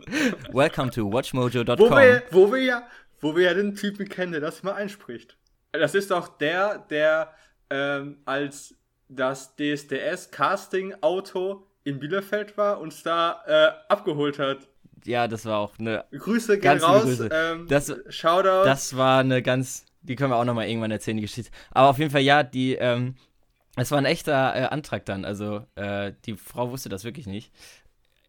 [0.53, 1.79] Welcome to watchmojo.com.
[1.79, 2.87] Wo wir, wo wir ja,
[3.21, 5.37] wo wir ja den Typen kennen, der das mal einspricht.
[5.73, 7.33] Das ist doch der, der
[7.69, 8.75] ähm, als
[9.09, 14.69] das DSDS-Casting-Auto in Bielefeld war, uns da äh, abgeholt hat.
[15.05, 17.03] Ja, das war auch eine Grüße gehen raus.
[17.05, 17.29] Grüße.
[17.33, 18.65] Ähm, Das- Shoutout.
[18.65, 21.51] Das war eine ganz, die können wir auch nochmal irgendwann erzählen, die Geschichte.
[21.71, 23.15] Aber auf jeden Fall, ja, die, ähm,
[23.77, 25.25] es war ein echter äh, Antrag dann.
[25.25, 27.53] Also, äh, die Frau wusste das wirklich nicht.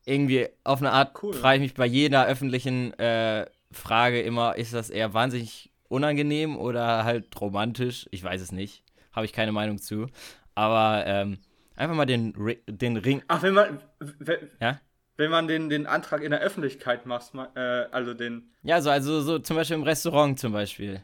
[0.05, 1.33] Irgendwie auf eine Art Cool.
[1.33, 7.03] frage ich mich bei jeder öffentlichen äh, Frage immer, ist das eher wahnsinnig unangenehm oder
[7.03, 8.07] halt romantisch?
[8.11, 8.83] Ich weiß es nicht.
[9.11, 10.07] Habe ich keine Meinung zu.
[10.55, 11.37] Aber ähm,
[11.75, 12.33] einfach mal den,
[12.67, 13.21] den Ring.
[13.27, 14.79] Ach, wenn man, wenn, Ja?
[15.21, 18.89] Wenn man den, den Antrag in der Öffentlichkeit macht, ma- äh, also den, Ja, so,
[18.89, 21.01] also so zum Beispiel im Restaurant zum Beispiel.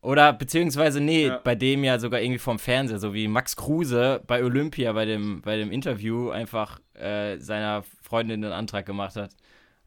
[0.00, 1.40] Oder beziehungsweise, nee, Ja.
[1.42, 5.40] bei dem ja sogar irgendwie vom Fernseher, so wie Max Kruse bei Olympia bei dem,
[5.42, 9.30] bei dem Interview einfach äh, seiner Freundin einen Antrag gemacht hat.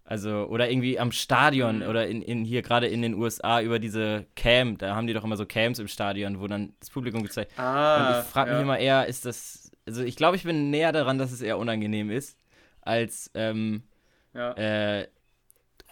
[0.03, 1.83] Also, oder irgendwie am Stadion Mhm.
[1.89, 5.23] oder in, in hier gerade in den USA über diese Cam, da haben die doch
[5.23, 7.57] immer so Cams im Stadion, wo dann das Publikum gezeigt.
[7.57, 8.63] Ah, Und ich frage mich ja.
[8.63, 9.71] immer eher, ist das.
[9.87, 12.37] Also ich glaube, ich bin näher daran, dass es eher unangenehm ist,
[12.81, 13.83] als ähm,
[14.33, 14.51] Ja.
[14.53, 15.07] äh,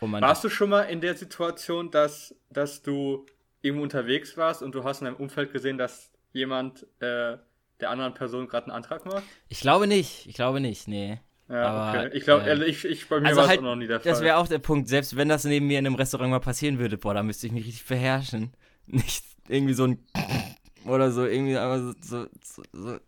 [0.02, 0.28] romantisch.
[0.28, 3.26] Warst du schon mal in der Situation, dass, dass du
[3.62, 7.38] irgendwo unterwegs warst und du hast in deinem Umfeld gesehen, dass jemand äh,
[7.80, 9.24] der anderen Person gerade einen Antrag macht?
[9.48, 11.20] Ich glaube nicht, ich glaube nicht, nee.
[11.50, 12.18] Ja, Aber, okay.
[12.18, 14.12] Ich glaube, äh, ich, ich, bei mir Also war es halt, noch nie der Fall.
[14.12, 16.78] das wäre auch der Punkt, selbst wenn das neben mir in einem Restaurant mal passieren
[16.80, 18.54] würde, boah, da müsste ich mich richtig beherrschen.
[18.86, 20.06] Nicht irgendwie so ein
[20.86, 23.00] oder so, irgendwie aber so, so, so, so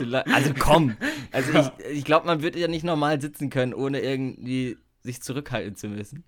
[0.00, 0.98] la- Also komm.
[1.32, 5.76] Also ich, ich glaube, man wird ja nicht normal sitzen können, ohne irgendwie sich zurückhalten
[5.76, 6.24] zu müssen.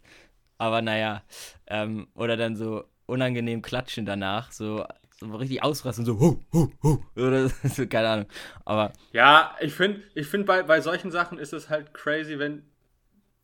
[0.58, 1.22] Aber naja,
[1.68, 4.86] ähm, oder dann so unangenehm klatschen danach, so,
[5.20, 8.26] so richtig ausrasten, so hu, hu, hu, oder so, keine Ahnung.
[8.64, 12.64] Aber Ja, ich finde, ich find bei, bei solchen Sachen ist es halt crazy, wenn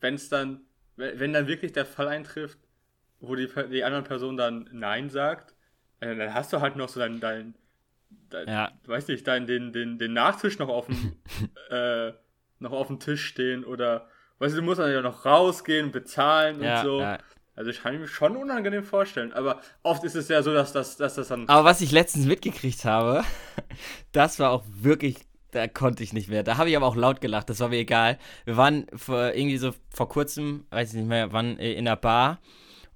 [0.03, 0.63] es dann,
[0.97, 2.59] wenn dann wirklich der Fall eintrifft,
[3.21, 5.55] wo die, die andere Person dann Nein sagt,
[6.01, 7.55] äh, dann hast du halt noch so dein, dein,
[8.31, 8.73] dein Ja.
[8.87, 11.17] weiß nicht, dein, den, den, den Nachtisch noch auf dem,
[11.71, 12.13] äh,
[12.59, 16.63] noch auf dem Tisch stehen oder, weißt du, du musst dann ja noch rausgehen bezahlen
[16.63, 17.01] ja, und so.
[17.01, 17.19] ja.
[17.55, 20.97] Also ich kann mir schon unangenehm vorstellen, aber oft ist es ja so, dass das,
[20.97, 23.25] dass das dann, Aber was ich letztens mitgekriegt habe,
[24.13, 25.17] das war auch wirklich,
[25.51, 26.45] da konnte ich nicht mehr.
[26.45, 28.17] Da habe ich aber auch laut gelacht, das war mir egal.
[28.45, 31.97] Wir waren vor, irgendwie so vor kurzem, weiß ich nicht mehr, wann, äh, in einer
[31.97, 32.39] Bar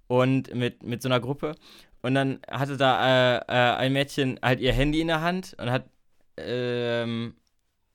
[0.07, 1.57] und mit, mit so einer Gruppe.
[2.03, 5.71] Und dann hatte da äh, äh, ein Mädchen halt ihr Handy in der Hand und
[5.71, 5.85] hat
[6.37, 7.35] ähm,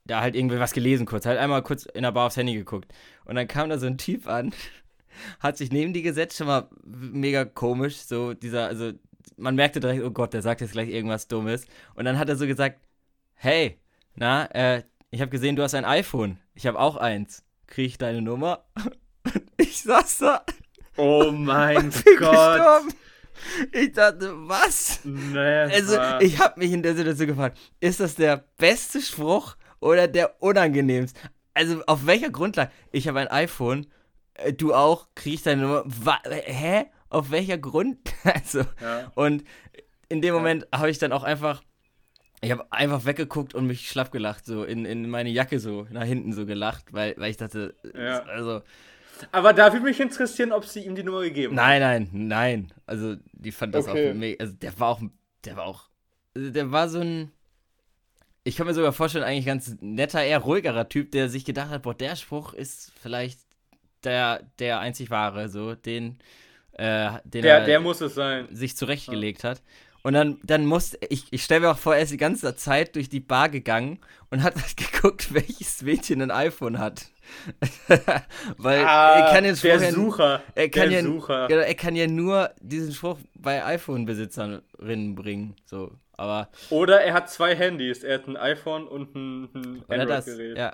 [0.05, 1.25] da halt irgendwie was gelesen kurz.
[1.25, 2.93] Halt einmal kurz in der Bar aufs Handy geguckt.
[3.25, 4.53] Und dann kam da so ein Typ an,
[5.39, 8.93] hat sich neben die gesetzt, schon mal mega komisch, so dieser, also
[9.35, 11.65] man merkte direkt, oh Gott, der sagt jetzt gleich irgendwas Dummes.
[11.95, 12.79] Und dann hat er so gesagt,
[13.35, 13.77] hey,
[14.15, 16.39] na, äh, ich habe gesehen, du hast ein iPhone.
[16.55, 17.43] Ich habe auch eins.
[17.67, 18.65] Kriege ich deine Nummer?
[19.57, 20.45] ich saß da.
[20.95, 22.17] oh mein Gott.
[22.17, 22.93] gestorben.
[23.71, 24.99] Ich dachte, was?
[25.03, 30.07] Nee, Also, ich habe mich in der Situation gefragt, ist das der beste Spruch oder
[30.07, 31.19] der unangenehmste?
[31.53, 32.71] Also, auf welcher Grundlage?
[32.91, 33.87] Ich habe ein iPhone,
[34.35, 35.83] äh, du auch, kriege ich deine Nummer?
[35.85, 36.85] Wa hä?
[37.09, 37.97] Auf welcher Grund?
[38.23, 39.11] Also, ja.
[39.15, 39.43] und
[40.09, 41.61] in dem Moment habe ich dann auch einfach,
[42.41, 46.03] ich habe einfach weggeguckt und mich schlapp gelacht, so in, in meine Jacke so nach
[46.03, 48.23] hinten so gelacht, weil, weil ich dachte, Ja.
[48.23, 48.61] also,
[49.31, 52.73] Aber da würde mich interessieren, ob sie ihm die Nummer gegeben nein, nein, nein.
[52.85, 54.09] Also, die fand das Okay.
[54.09, 55.01] auch mega, also der war auch,
[55.45, 55.89] der war auch,
[56.35, 57.31] also der war so ein,
[58.43, 61.83] ich kann mir sogar vorstellen, eigentlich ganz netter, eher ruhigerer Typ, der sich gedacht hat,
[61.83, 63.39] boah, der Spruch ist vielleicht
[64.03, 66.19] der, der einzig wahre, so, den,
[66.73, 68.47] äh, den Der, er der muss es sein.
[68.51, 69.61] sich zurechtgelegt hat.
[70.07, 72.95] Und dann, dann musste, ich, ich stelle mir auch vor, er ist die ganze Zeit
[72.95, 77.07] durch die Bar gegangen und hat geguckt, welches Mädchen ein iPhone hat.
[78.57, 80.43] Weil er kann jetzt Ah, der vorher, Sucher.
[80.55, 81.49] er kann der ja, Sucher.
[81.51, 85.55] ja, er kann ja nur diesen Spruch bei iPhone-Besitzerinnen bringen.
[85.65, 88.01] So, aber Oder er hat zwei Handys.
[88.05, 90.57] Er hat ein iPhone und ein, ein Android-Gerät.
[90.57, 90.73] ja,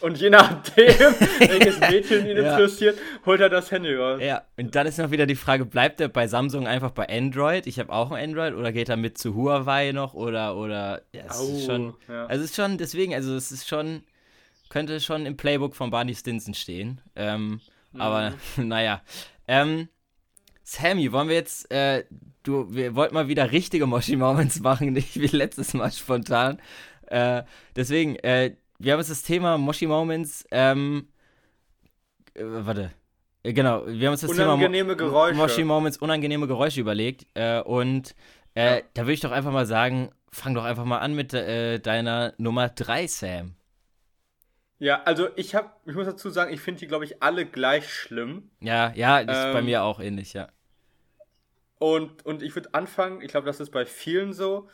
[0.00, 0.86] Und je nachdem,
[1.38, 2.52] welches Mädchen ihn Ja.
[2.52, 4.20] interessiert, holt er das Handy raus.
[4.22, 4.42] ja.
[4.58, 7.66] Und dann ist noch wieder die Frage, bleibt er bei Samsung einfach bei Android?
[7.66, 11.22] Ich habe auch ein Android oder geht er mit zu Huawei noch oder oder ja,
[11.28, 12.26] es ist Au, schon ja.
[12.26, 14.02] Also es ist schon, deswegen, also es ist schon,
[14.68, 17.00] könnte schon im Playbook von Barney Stinson stehen.
[17.16, 17.60] Ähm,
[17.96, 19.02] Aber naja.
[19.46, 19.88] Ähm,
[20.62, 22.04] Sammy, wollen wir jetzt, äh,
[22.42, 26.58] du, wir wollten mal wieder richtige Moshi-Moments machen, nicht wie letztes Mal spontan.
[27.06, 27.42] Äh,
[27.76, 31.08] deswegen, äh, wir haben uns das Thema Moshi-Moments, ähm,
[32.34, 32.90] äh, warte.
[33.42, 35.36] Äh, Genau, wir haben uns das Unangenehme Thema Mo- Geräusche.
[35.36, 37.26] Moshi-Moments, unangenehme Geräusche überlegt.
[37.34, 38.14] Äh, und
[38.54, 38.82] äh, Ja.
[38.94, 42.34] da würde ich doch einfach mal sagen, fang doch einfach mal an mit äh, deiner
[42.38, 43.54] Nummer 3, Sam.
[44.78, 47.92] Ja, also ich habe, ich muss dazu sagen, ich finde die, glaube ich, alle gleich
[47.92, 48.50] schlimm.
[48.60, 50.48] Ja, ja, das ist bei Ähm, mir auch ähnlich, ja.
[51.78, 54.68] Und, und ich würde anfangen, ich glaube, das ist bei vielen so.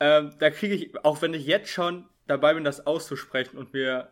[0.00, 4.08] Ähm, da kriege ich, auch wenn ich jetzt schon dabei bin, das auszusprechen und mir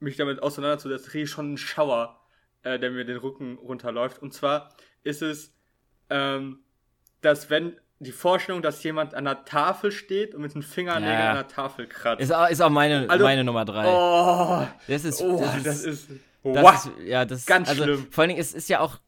[0.00, 2.20] mich damit auseinanderzusetzen, kriege ich schon einen Schauer,
[2.62, 4.20] äh, der mir den Rücken runterläuft.
[4.20, 5.54] Und zwar ist es,
[6.10, 6.58] ähm,
[7.20, 11.30] dass wenn die Vorstellung, dass jemand an der Tafel steht und mit den Fingernägeln Ja.
[11.30, 12.20] an der Tafel kratzt.
[12.20, 13.86] Ist auch, ist auch meine, Also- meine Nummer 3.
[13.86, 16.08] oh, das ist, oh, das ist, das ist,
[16.42, 16.74] das wow.
[16.74, 18.06] ist, ja, das Ganz also, schlimm.
[18.10, 18.98] Vor allen Dingen, es ist ja auch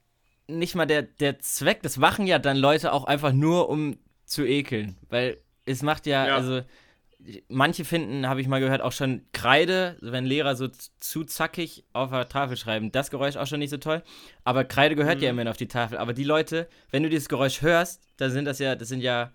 [0.47, 4.45] nicht mal der, der Zweck, das machen ja dann Leute auch einfach nur, um zu
[4.47, 4.97] ekeln.
[5.11, 6.37] Weil es macht ja, Ja.
[6.37, 6.63] also
[7.49, 10.69] manche finden, habe ich mal gehört, auch schon Kreide, wenn Lehrer so
[11.01, 14.03] zu zackig auf der Tafel schreiben, das Geräusch auch schon nicht so toll.
[14.45, 15.25] Aber Kreide gehört Mhm.
[15.25, 15.99] ja immerhin auf die Tafel.
[15.99, 19.33] Aber die Leute, wenn du dieses Geräusch hörst, dann sind das ja, das sind ja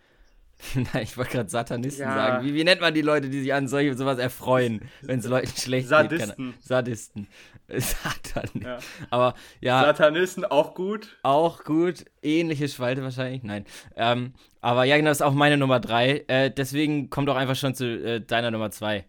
[0.75, 2.13] Nein, ich wollte gerade Satanisten Ja.
[2.13, 2.45] sagen.
[2.45, 5.47] Wie, wie nennt man die Leute, die sich an solche sowas erfreuen, wenn es Leuten
[5.47, 5.89] schlecht geht?
[5.89, 6.35] Sadisten.
[6.35, 7.27] Keine- Sadisten.
[7.67, 8.49] Satan.
[8.61, 8.77] Ja.
[9.09, 11.17] Aber ja, Satanisten auch gut.
[11.23, 12.05] auch gut.
[12.21, 13.43] Ähnliche Spalte wahrscheinlich.
[13.43, 13.65] Nein.
[13.95, 16.25] Ähm, aber ja, genau, das ist auch meine Nummer drei.
[16.27, 19.05] Äh, deswegen komm doch einfach schon zu äh, deiner Nummer zwei.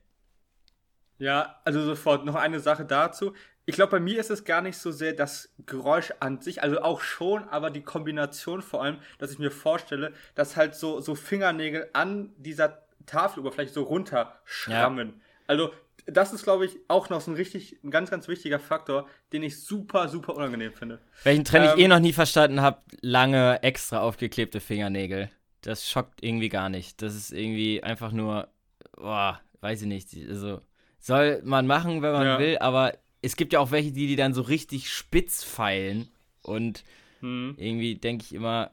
[1.18, 3.32] Ja, also sofort noch eine Sache dazu.
[3.64, 6.80] Ich glaube, bei mir ist es gar nicht so sehr das Geräusch an sich, also
[6.82, 11.14] auch schon, aber die Kombination vor allem, dass ich mir vorstelle, dass halt so, so
[11.14, 15.20] Fingernägel an dieser Tafeloberfläche so runterschrammen.
[15.46, 15.72] Also,
[16.06, 19.44] das ist, glaube ich, auch noch so ein richtig, ein ganz, ganz wichtiger Faktor, den
[19.44, 20.98] ich super, super unangenehm finde.
[21.22, 25.30] Welchen Trend ich Ähm, eh noch nie verstanden habe, lange extra aufgeklebte Fingernägel.
[25.60, 27.00] Das schockt irgendwie gar nicht.
[27.02, 28.48] Das ist irgendwie einfach nur,
[28.96, 30.08] boah, weiß ich nicht.
[30.28, 30.60] Also,
[30.98, 32.38] soll man machen, wenn man Ja.
[32.40, 36.08] will, aber es gibt ja auch welche, die die dann so richtig spitz feilen
[36.42, 36.84] und
[37.20, 37.54] Hm.
[37.56, 38.72] irgendwie denke ich immer,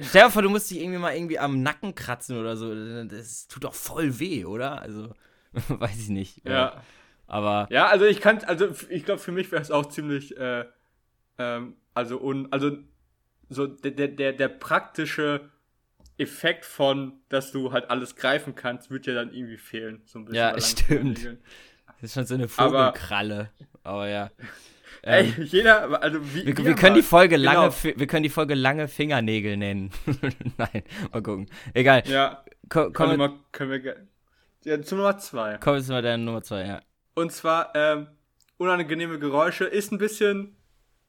[0.00, 2.74] stell dir vor, du musst dich irgendwie mal irgendwie am Nacken kratzen oder so.
[3.04, 4.80] Das tut doch voll weh, oder?
[4.80, 5.14] Also,
[5.68, 6.46] weiß ich nicht.
[6.48, 6.82] Ja.
[7.26, 10.64] Aber Ja, also ich kann, also ich glaube, für mich wäre es auch ziemlich, äh,
[11.38, 12.76] ähm, also un, also
[13.48, 15.50] so der, der, der, praktische
[16.16, 20.02] Effekt von, dass du halt alles greifen kannst, wird ja dann irgendwie fehlen.
[20.06, 21.24] So ein bisschen Ja, stimmt.
[22.00, 23.50] Das ist schon so eine Vogelkralle.
[23.60, 24.30] Aber ja.
[25.04, 26.46] Ey, Ähm, jeder, also wie.
[26.46, 27.02] Wir, wir können die.
[27.02, 27.70] Folge lange, Genau.
[27.72, 29.90] Fi- wir können die Folge lange Fingernägel nennen.
[30.58, 31.46] Nein, mal gucken.
[31.74, 32.02] Egal.
[32.06, 33.96] Ja, Ko komm, Kommen wir mal, können wir.
[34.64, 35.58] Ja, zu Nummer zwei.
[35.60, 36.80] komm jetzt mal deine Nummer zwei, ja.
[37.14, 38.06] Und zwar, ähm,
[38.58, 40.54] unangenehme Geräusche ist ein bisschen,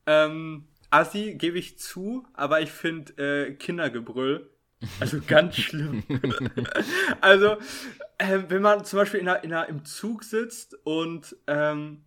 [0.07, 3.13] ähm, assi, gebe ich zu, aber ich finde
[3.49, 4.49] äh, Kindergebrüll,
[4.99, 6.01] also ganz schlimm.
[7.21, 7.57] also,
[8.17, 12.03] ähm, wenn man zum Beispiel in einer, in einer, im Zug sitzt und ähm,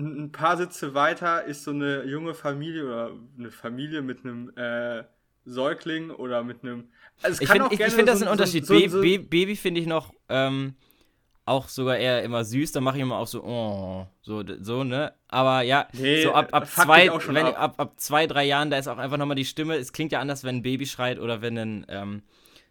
[0.00, 5.04] ein paar Sitze weiter ist so eine junge Familie oder eine Familie mit einem äh,
[5.44, 6.88] Säugling oder mit einem.
[7.22, 8.66] Also es Ich finde, ich, ich find das so ein Unterschied.
[8.66, 10.74] So, so, Ba- Baby finde ich noch ähm,
[11.44, 12.72] auch sogar eher immer süß.
[12.72, 15.12] Da mache ich immer auch so, oh, so, so, ne?
[15.28, 17.58] Aber ja, Nee, so ab, ab zwei, wenn, ab.
[17.60, 19.76] ab, ab zwei, drei Jahren, da ist auch einfach nochmal die Stimme.
[19.76, 22.22] Es klingt ja anders, wenn ein Baby schreit oder wenn ein, ähm,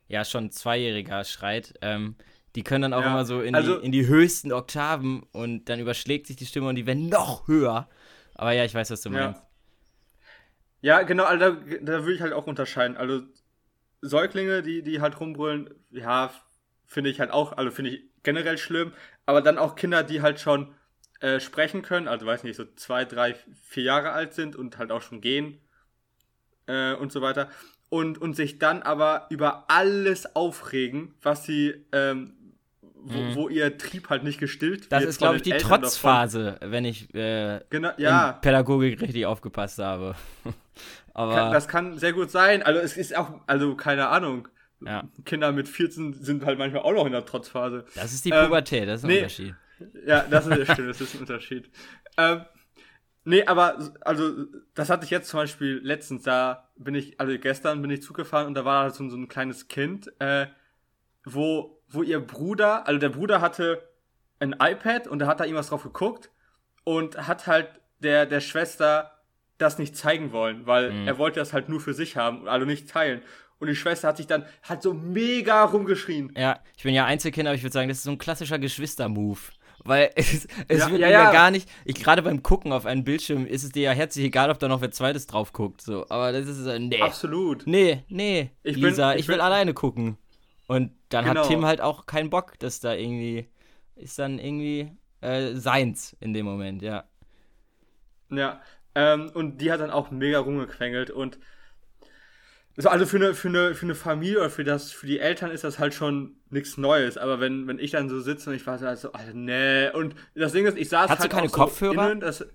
[0.07, 1.73] ja, schon Zweijähriger schreit.
[1.81, 2.15] Ähm,
[2.55, 5.69] die können dann auch Ja, immer so in, also- die, in die höchsten Oktaven und
[5.69, 7.89] dann überschlägt sich die Stimme und die werden noch höher.
[8.35, 9.27] Aber ja, ich weiß, was du Ja.
[9.27, 9.43] meinst.
[10.81, 12.95] Ja, genau, also da, da würde ich halt auch unterscheiden.
[12.95, 13.21] Also
[14.01, 16.31] Säuglinge, die, die halt rumbrüllen, ja,
[16.85, 18.93] finde ich halt auch, also finde ich generell schlimm,
[19.25, 20.73] aber dann auch Kinder, die halt schon
[21.19, 24.91] äh, sprechen können, also weiß nicht, so zwei, drei, vier Jahre alt sind und halt
[24.91, 25.59] auch schon gehen
[26.67, 27.49] äh, und so weiter.
[27.89, 32.35] Und, und sich dann aber über alles aufregen, was sie, ähm,
[33.01, 33.35] wo, Mhm.
[33.35, 35.81] wo ihr Trieb halt nicht gestillt Das wird ist, von glaube ich, die Eltern davon.
[35.81, 38.33] Trotzphase, wenn ich äh, Genau, in ja.
[38.33, 40.15] Pädagogik richtig aufgepasst habe.
[41.13, 42.63] Aber Kann, das kann sehr gut sein.
[42.63, 44.47] Also es ist auch, also keine Ahnung.
[44.81, 45.03] Ja.
[45.25, 47.85] Kinder mit 14 sind halt manchmal auch noch in der Trotzphase.
[47.95, 49.17] das ist die Ähm, Pubertät, das ist ein nee.
[49.17, 49.55] Unterschied.
[50.05, 51.69] Ja, das ist ja stimmt, das ist ein Unterschied.
[52.17, 52.41] Ähm,
[53.25, 57.81] nee, aber also das hatte ich jetzt zum Beispiel letztens, da bin ich, also gestern
[57.81, 60.47] bin ich Zug gefahren und da war halt so, so ein kleines Kind, äh,
[61.25, 63.81] wo, wo ihr Bruder, also der Bruder hatte
[64.39, 66.29] ein iPad und da hat da irgendwas drauf geguckt
[66.83, 67.67] und hat halt
[67.99, 69.11] der, der Schwester
[69.57, 71.07] das nicht zeigen wollen, weil Mhm.
[71.07, 73.21] er wollte das halt nur für sich haben, also nicht teilen.
[73.59, 76.31] Und die Schwester hat sich dann halt so mega rumgeschrien.
[76.37, 79.39] Ja, ich bin ja Einzelkind, aber ich würde sagen, das ist so ein klassischer Geschwister-Move.
[79.83, 83.03] Weil es, es Ja, wird ja, ja gar nicht, ich gerade beim Gucken auf einen
[83.03, 85.81] Bildschirm ist es dir ja herzlich egal, ob da noch wer zweites drauf guckt.
[85.81, 86.05] So.
[86.07, 87.01] Aber das ist so, nee.
[87.01, 87.67] Absolut.
[87.67, 90.17] Nee, nee, Ich bin- Lisa, ich, ich will bin- alleine gucken.
[90.69, 91.29] Und dann Genau.
[91.29, 93.49] hat Tim halt auch keinen Bock, dass da irgendwie,
[93.97, 97.05] ist dann irgendwie äh, seins in dem Moment, ja.
[98.29, 98.61] Ja,
[98.95, 101.39] ähm, und die hat dann auch mega rumgequengelt und
[102.77, 105.51] so, also für eine, für eine, für eine Familie oder für das, für die Eltern
[105.51, 108.65] ist das halt schon nichts Neues, aber wenn, wenn ich dann so sitze und ich
[108.67, 111.49] war so, also, Alter, nee, und das Ding ist, ich saß Hast du halt keine
[111.49, 111.89] auch so Kopfhörer?
[111.89, 112.45] innen, das,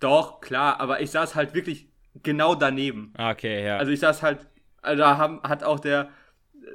[0.00, 1.88] doch, klar, aber ich saß halt wirklich
[2.22, 3.14] genau daneben.
[3.18, 3.84] Ah, Okay, ja.
[3.84, 4.46] Also ich saß halt,
[4.82, 6.10] also da haben, hat auch der,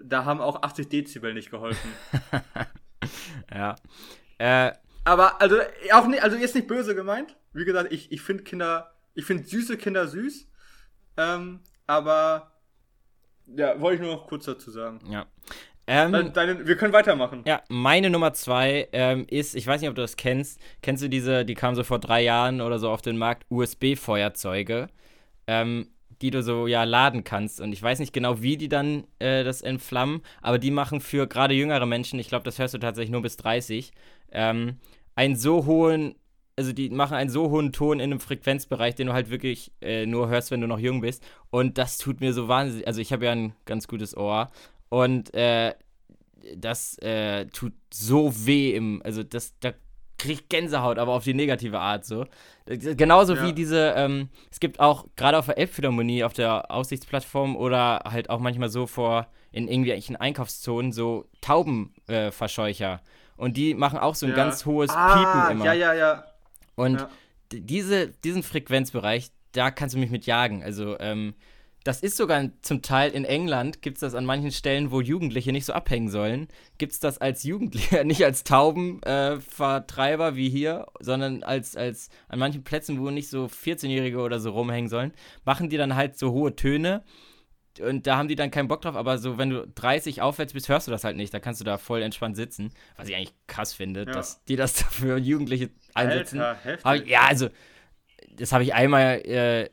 [0.04, 1.92] da haben auch 80 Dezibel nicht geholfen.
[3.54, 3.76] ja.
[4.38, 4.72] Äh,
[5.06, 5.58] Aber also
[5.94, 7.36] auch nicht, also jetzt nicht böse gemeint.
[7.54, 10.48] Wie gesagt, ich, ich finde Kinder, ich finde süße Kinder süß.
[11.18, 12.52] Ähm, aber
[13.48, 15.00] ja, wollte ich nur noch kurz dazu sagen.
[15.10, 15.26] ja.
[15.92, 17.42] Ähm, Deine, deine, wir können weitermachen.
[17.48, 20.60] Ja, meine Nummer zwei ähm, ist, ich weiß nicht, ob du das kennst.
[20.84, 24.90] Kennst du diese, die kamen so vor drei Jahren oder so auf den Markt, USB-Feuerzeuge,
[25.48, 25.90] ähm,
[26.22, 27.62] die du so ja laden kannst.
[27.62, 31.28] Und ich weiß nicht genau, wie die dann äh, das entflammen, aber die machen für
[31.28, 33.92] gerade jüngere Menschen, ich glaube, das hörst du tatsächlich nur bis 30,
[34.32, 34.78] ähm,
[35.16, 36.16] einen so hohen,
[36.56, 40.06] also die machen einen so hohen Ton in einem Frequenzbereich, den du halt wirklich äh,
[40.06, 41.24] nur hörst, wenn du noch jung bist.
[41.50, 44.50] Und das tut mir so wahnsinnig, also ich habe ja ein ganz gutes Ohr.
[44.90, 45.74] Und äh,
[46.56, 49.74] das äh, tut so weh im, also das, da
[50.20, 52.26] kriegt Gänsehaut, aber auf die negative Art so.
[52.68, 53.48] Genauso Ja.
[53.48, 58.30] wie diese, ähm, es gibt auch gerade auf der Elbphilharmonie, auf der Aussichtsplattform oder halt
[58.30, 61.26] auch manchmal so vor, in irgendwelchen Einkaufszonen, so
[62.08, 62.94] Taubenverscheucher.
[63.04, 63.42] Äh.
[63.42, 64.36] Und die machen auch so ein Ja.
[64.36, 65.66] ganz hohes ah, Piepen immer.
[65.66, 66.24] Ja, ja, ja.
[66.76, 67.10] Und Ja.
[67.52, 70.64] diese, diesen Frequenzbereich, da kannst du mich mit jagen.
[70.64, 71.34] Also, ähm,
[71.84, 75.52] das ist sogar zum Teil in England, gibt es das an manchen Stellen, wo Jugendliche
[75.52, 80.88] nicht so abhängen sollen, gibt es das als Jugendliche, nicht als Taubenvertreiber äh, wie hier,
[81.00, 85.14] sondern als, als an manchen Plätzen, wo nicht so 14-Jährige oder so rumhängen sollen,
[85.46, 87.04] machen die dann halt so hohe Töne.
[87.82, 90.68] Und da haben die dann keinen Bock drauf, aber so, wenn du 30 aufwärts bist,
[90.68, 91.34] hörst du das halt nicht.
[91.34, 92.72] Da kannst du da voll entspannt sitzen.
[92.98, 94.06] Was ich eigentlich krass finde, Ja.
[94.12, 96.42] dass die das für Jugendliche einsetzen.
[96.42, 96.86] Alter, heftig.
[96.86, 97.48] Aber, ja, also,
[98.36, 99.70] das habe ich einmal äh.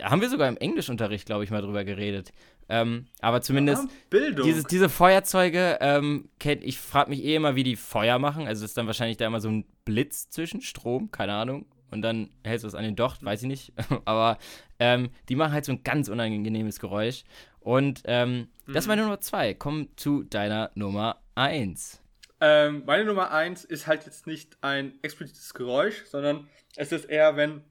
[0.00, 2.32] Haben wir sogar im Englischunterricht, glaube ich, mal drüber geredet.
[2.68, 4.44] Ähm, aber zumindest Bildung.
[4.44, 8.46] dieses, diese Feuerzeuge, ähm, ich frage mich eh immer, wie die Feuer machen.
[8.46, 11.66] Also ist dann wahrscheinlich da immer so ein Blitz zwischen Strom, keine Ahnung.
[11.90, 13.72] Und dann hältst du es an den Docht, weiß ich nicht.
[14.04, 14.38] aber
[14.78, 17.24] ähm, die machen halt so ein ganz unangenehmes Geräusch.
[17.60, 19.54] Und ähm, das ist meine Nummer zwei.
[19.54, 22.02] Komm zu deiner Nummer eins.
[22.40, 27.36] Ähm, meine Nummer eins ist halt jetzt nicht ein explizites Geräusch, sondern es ist eher,
[27.36, 27.62] wenn,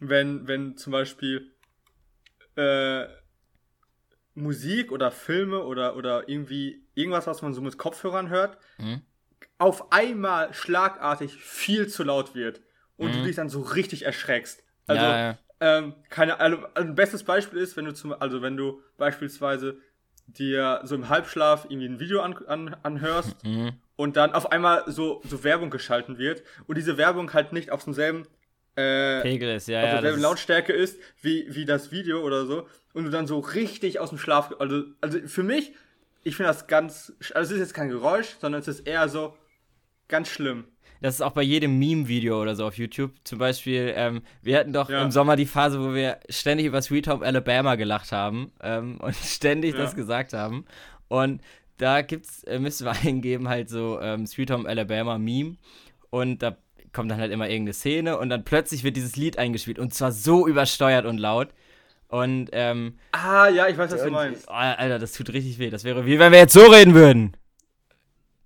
[0.00, 1.54] wenn, wenn zum Beispiel
[2.56, 3.06] äh,
[4.34, 9.02] Musik oder Filme oder, oder irgendwie irgendwas, was man so mit Kopfhörern hört, Mhm.
[9.58, 12.62] auf einmal schlagartig viel zu laut wird
[12.96, 13.24] und du Mhm.
[13.24, 14.64] dich dann so richtig erschreckst.
[14.86, 15.38] Also, ja, ja.
[15.60, 19.78] ähm, keine, also ein bestes Beispiel ist, wenn du zum, also wenn du beispielsweise
[20.26, 23.72] dir so im Halbschlaf irgendwie ein Video an, an, anhörst Mhm.
[23.96, 27.84] und dann auf einmal so, so Werbung geschalten wird und diese Werbung halt nicht auf
[27.84, 28.26] demselben,
[28.80, 29.92] äh, Pegel ist, ja, auf ja.
[29.92, 33.98] derselben ist- Lautstärke ist wie, wie das Video oder so und du dann so richtig
[34.00, 35.72] aus dem Schlaf, also, also für mich,
[36.24, 39.36] ich finde das ganz, also es ist jetzt kein Geräusch, sondern es ist eher so
[40.08, 40.64] ganz schlimm.
[41.02, 43.12] Das ist auch bei jedem Meme-Video oder so auf YouTube.
[43.24, 45.02] Zum Beispiel, ähm, wir hatten doch Ja.
[45.02, 49.14] im Sommer die Phase, wo wir ständig über Sweet Home Alabama gelacht haben ähm, und
[49.16, 49.78] ständig Ja.
[49.80, 50.66] das gesagt haben.
[51.08, 51.40] Und
[51.78, 55.56] da gibt's, äh, müssen wir eingeben, halt so ähm, Sweet Home Alabama Meme.
[56.10, 56.58] Und da
[56.92, 60.12] kommt dann halt immer irgendeine Szene und dann plötzlich wird dieses Lied eingespielt und zwar
[60.12, 61.48] so übersteuert und laut.
[62.08, 64.48] Und, ähm, Ah, ja, ich weiß, was du meinst.
[64.48, 65.70] oh, Alter, das tut richtig weh.
[65.70, 67.36] Das wäre wie wenn wir jetzt so reden würden.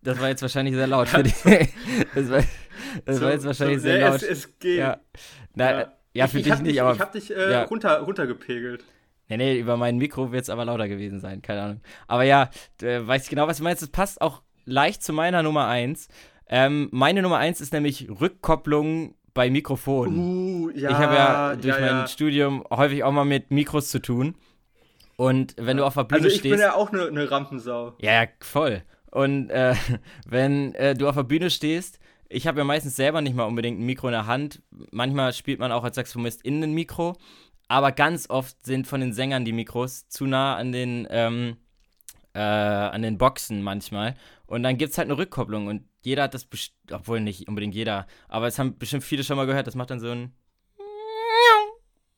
[0.03, 1.33] Das war jetzt wahrscheinlich sehr laut für die.
[2.15, 2.45] Das war,
[3.07, 4.23] das war jetzt wahrscheinlich so, sehr ja, laut.
[4.23, 4.79] Es, es geht.
[4.79, 5.01] ja.
[5.55, 5.93] Na, ja.
[6.13, 6.93] ja, für ich, dich ich nicht, dich, aber.
[6.95, 7.63] Ich hab dich äh, ja.
[7.65, 8.85] runter, runtergepegelt.
[9.29, 11.81] Nee, nee, über mein Mikro wird es aber lauter gewesen sein, keine Ahnung.
[12.07, 13.83] Aber ja, du weißt genau, was du meinst.
[13.83, 16.09] Das passt auch leicht zu meiner Nummer 1.
[16.49, 20.19] Ähm, meine Nummer 1 ist nämlich Rückkopplung bei Mikrofonen.
[20.19, 20.91] Uh, ja.
[20.91, 22.07] ich habe ja durch ja, mein ja.
[22.07, 24.35] Studium häufig auch mal mit Mikros zu tun.
[25.17, 26.53] Und wenn du auf der Bühne Also ich stehst.
[26.53, 27.95] bin ja auch eine ne Rampensau.
[28.01, 28.83] Ja, ja, voll.
[29.11, 29.75] Und äh,
[30.27, 33.79] wenn äh, du auf der Bühne stehst, ich habe ja meistens selber nicht mal unbedingt
[33.79, 34.63] ein Mikro in der Hand.
[34.91, 37.17] Manchmal spielt man auch als Saxophonist in ein Mikro.
[37.69, 41.57] Aber ganz oft sind von den Sängern die Mikros zu nah an den, ähm,
[42.35, 44.15] äh, an den Boxen manchmal.
[44.47, 45.69] Und dann gibt es halt eine Rückkopplung.
[45.69, 46.49] Und jeder hat das,
[46.91, 50.01] obwohl nicht unbedingt jeder, aber es haben bestimmt viele schon mal gehört, das macht dann
[50.01, 50.33] so ein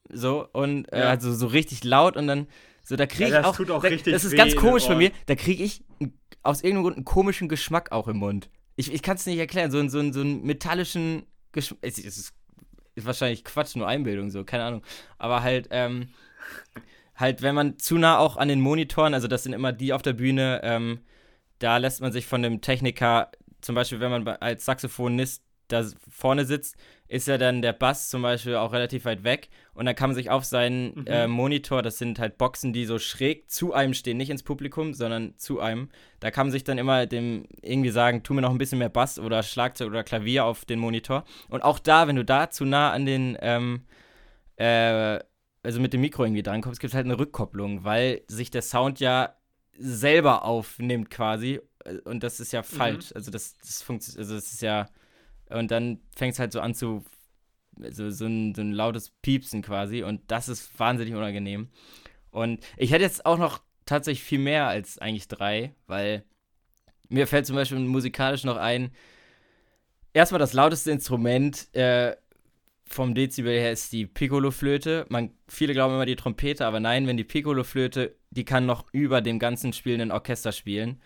[0.09, 1.09] so und äh, Ja.
[1.11, 2.47] also so richtig laut und dann
[2.83, 4.85] so da kriege Ja, ich das auch, tut auch da, richtig das ist ganz komisch
[4.85, 5.85] den bei mir da kriege ich
[6.43, 8.49] aus irgendeinem Grund einen komischen Geschmack auch im Mund.
[8.77, 12.35] Ich, ich kann es nicht erklären so, so, so einen metallischen Geschmack es, es ist,
[12.95, 14.83] ist wahrscheinlich Quatsch nur Einbildung so keine Ahnung.
[15.19, 16.09] Aber halt ähm,
[17.17, 20.03] halt wenn man zu nah auch an den Monitoren also das sind immer die auf
[20.03, 21.01] der Bühne ähm,
[21.59, 26.45] da lässt man sich von dem Techniker zum Beispiel wenn man als Saxophonist da vorne
[26.45, 26.77] sitzt
[27.09, 30.15] ist ja dann der Bass zum Beispiel auch relativ weit weg und dann kann man
[30.15, 31.05] sich auf seinen Mhm.
[31.07, 34.93] äh, Monitor, das sind halt Boxen, die so schräg zu einem stehen, nicht ins Publikum,
[34.93, 35.89] sondern zu einem.
[36.19, 38.89] Da kann man sich dann immer dem irgendwie sagen, tu mir noch ein bisschen mehr
[38.89, 41.25] Bass oder Schlagzeug oder Klavier auf den Monitor.
[41.49, 43.83] Und auch da, wenn du da zu nah an den, ähm,
[44.57, 45.21] äh,
[45.63, 48.99] also mit dem Mikro irgendwie drankommst, gibt es halt eine Rückkopplung, weil sich der Sound
[48.99, 49.37] ja
[49.79, 51.61] selber aufnimmt quasi.
[51.87, 53.13] Äh, Und das ist ja falsch.
[53.15, 54.89] Also das, das funktioniert, also das ist ja.
[55.49, 57.05] Und dann fängt es halt so an zu.
[57.91, 60.03] So, so, ein, so ein lautes Piepsen quasi.
[60.03, 61.69] Und das ist wahnsinnig unangenehm.
[62.31, 66.25] Und ich hätte jetzt auch noch tatsächlich viel mehr als eigentlich drei, weil
[67.09, 68.93] mir fällt zum Beispiel musikalisch noch ein.
[70.15, 72.17] Erstmal das lauteste Instrument äh,
[72.87, 75.05] vom Dezibel her ist die Piccolo-Flöte.
[75.09, 79.21] Man, viele glauben immer die Trompete, aber nein, wenn die Piccolo-Flöte, die kann noch über
[79.21, 81.01] dem ganzen spielenden Orchester spielen.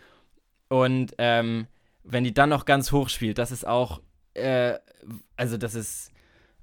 [0.71, 1.67] Und ähm,
[2.05, 4.01] wenn die dann noch ganz hoch spielt, das ist auch,
[4.35, 4.79] äh,
[5.37, 6.13] also das ist,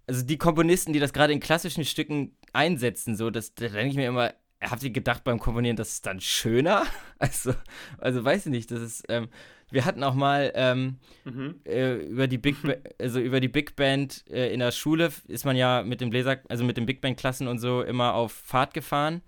[0.08, 3.96] also die Komponisten, die das gerade in klassischen Stücken einsetzen, so, das, da denke ich
[3.98, 6.86] mir immer, habt ihr gedacht beim Komponieren, das ist dann schöner?
[7.20, 7.54] Also,
[7.98, 9.28] also weiß ich nicht, das ist, ähm,
[9.72, 11.56] wir hatten auch mal ähm, Mhm.
[11.66, 15.44] äh, über die Big ba also über die Big Band äh, in der Schule ist
[15.46, 18.32] man ja mit dem Bläser, also mit den Big Band Klassen und so immer auf
[18.32, 19.22] Fahrt gefahren.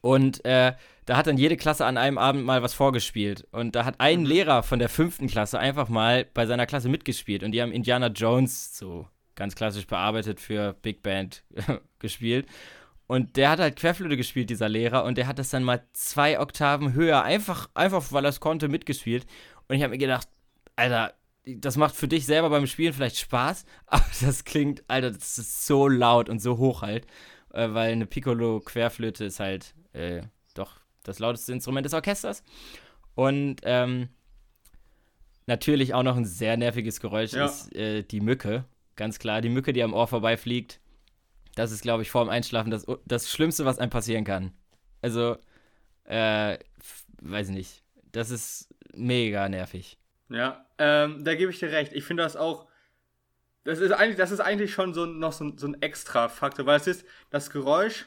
[0.00, 0.72] Und äh,
[1.06, 3.46] da hat dann jede Klasse an einem Abend mal was vorgespielt.
[3.52, 4.26] Und da hat ein Mhm.
[4.26, 7.42] Lehrer von der fünften Klasse einfach mal bei seiner Klasse mitgespielt.
[7.42, 11.44] Und die haben Indiana Jones so ganz klassisch bearbeitet für Big Band
[11.98, 12.46] gespielt.
[13.06, 15.04] Und der hat halt Querflöte gespielt, dieser Lehrer.
[15.04, 18.68] Und der hat das dann mal zwei Oktaven höher, einfach, einfach weil er es konnte,
[18.68, 19.26] mitgespielt.
[19.68, 20.28] Und ich habe mir gedacht,
[20.76, 21.14] Alter,
[21.46, 25.66] das macht für dich selber beim Spielen vielleicht Spaß, aber das klingt, Alter, das ist
[25.66, 27.06] so laut und so hoch halt,
[27.52, 30.22] äh, weil eine Piccolo-Querflöte ist halt äh,
[31.04, 32.42] das lauteste Instrument des Orchesters.
[33.14, 34.08] Und ähm,
[35.46, 37.46] natürlich auch noch ein sehr nerviges Geräusch Ja.
[37.46, 38.64] ist äh, die Mücke.
[38.96, 40.80] Ganz klar, die Mücke, die am Ohr vorbeifliegt.
[41.54, 44.52] Das ist, glaube ich, vor dem Einschlafen das, das Schlimmste, was einem passieren kann.
[45.02, 45.36] Also,
[46.04, 46.58] äh,
[47.22, 47.82] weiß ich nicht.
[48.12, 49.98] Das ist mega nervig.
[50.30, 51.92] Ja, ähm, da gebe ich dir recht.
[51.92, 52.66] Ich finde das auch.
[53.64, 56.78] Das ist eigentlich, das ist eigentlich schon so, noch so, ein- so ein Extra-Faktor, weil
[56.78, 58.06] es ist, das Geräusch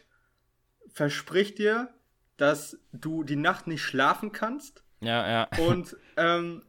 [0.94, 1.94] verspricht dir,
[2.38, 5.50] dass du die Nacht nicht schlafen kannst Ja, ja.
[5.68, 6.64] und, ähm,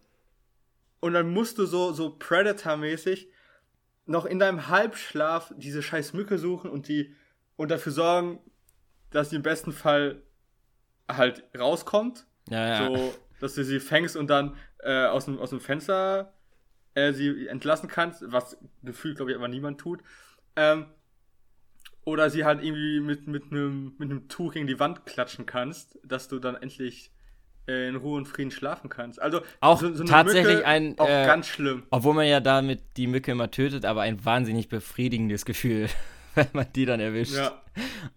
[1.00, 3.28] und dann musst du so, so Predator-mäßig
[4.06, 7.14] noch in deinem Halbschlaf diese scheiß Mücke suchen und die
[7.56, 8.38] und dafür sorgen,
[9.10, 10.22] dass sie im besten Fall
[11.08, 12.86] halt rauskommt Ja, ja.
[12.96, 16.32] so, dass du sie fängst und dann äh, aus, dem, aus dem Fenster
[16.94, 20.00] äh, sie entlassen kannst, was gefühlt, glaube ich, aber niemand tut.
[20.56, 20.86] Ähm,
[22.08, 25.98] oder sie halt irgendwie mit, mit einem mit einem Tuch gegen die Wand klatschen kannst,
[26.04, 27.12] dass du dann endlich
[27.68, 29.20] äh, in Ruhe und Frieden schlafen kannst.
[29.20, 31.82] Also Auch eine tatsächlich ein, auch äh, ganz schlimm.
[31.90, 35.88] Obwohl man ja damit die Mücke immer tötet, aber ein wahnsinnig befriedigendes Gefühl,
[36.34, 37.34] wenn man die dann erwischt.
[37.34, 37.60] Ja,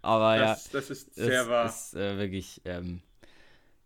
[0.01, 1.65] aber ja, das, das ist sehr das wahr.
[1.65, 2.61] ist äh, wirklich.
[2.65, 3.01] Ähm,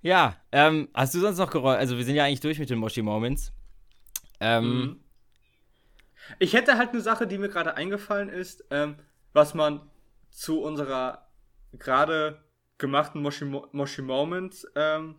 [0.03, 1.79] ja, ähm, hast du sonst noch Geräusche?
[1.79, 3.51] Also, wir sind ja eigentlich durch mit den Moshi Moments.
[4.39, 4.99] Ähm, Mhm.
[6.39, 8.95] Ich hätte halt eine Sache, die mir gerade eingefallen ist, ähm,
[9.33, 9.81] was man
[10.36, 11.27] zu unserer
[11.73, 12.43] gerade
[12.77, 15.15] gemachten Moshi, Mo- Moshi Moments ähm,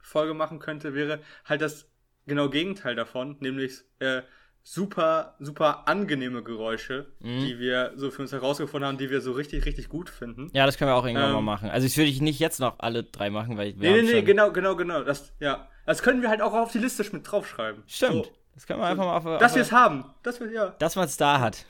[0.00, 1.86] Folge machen könnte, wäre halt das
[2.26, 4.22] genau Gegenteil davon, nämlich äh,
[4.62, 7.38] super, super angenehme Geräusche, Mhm.
[7.40, 10.50] die wir so für uns herausgefunden haben, die wir so richtig, richtig gut finden.
[10.52, 11.70] Ja, das können wir auch irgendwann Ähm, mal machen.
[11.70, 13.76] Also, das würde ich nicht jetzt noch alle drei machen, weil ich.
[13.76, 15.04] Nee, nee, nee, genau, genau, genau.
[15.04, 15.68] Das, ja.
[15.86, 17.84] Das können wir halt auch auf die Liste mit draufschreiben.
[17.86, 18.24] Stimmt.
[18.26, 19.38] So, das können wir einfach mal auf.
[19.40, 20.04] dass wir es haben.
[20.24, 20.70] Dass wir, ja.
[20.80, 21.64] dass man es da hat.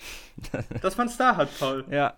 [0.80, 1.84] Dass man es da hat, Paul.
[1.90, 2.16] Ja.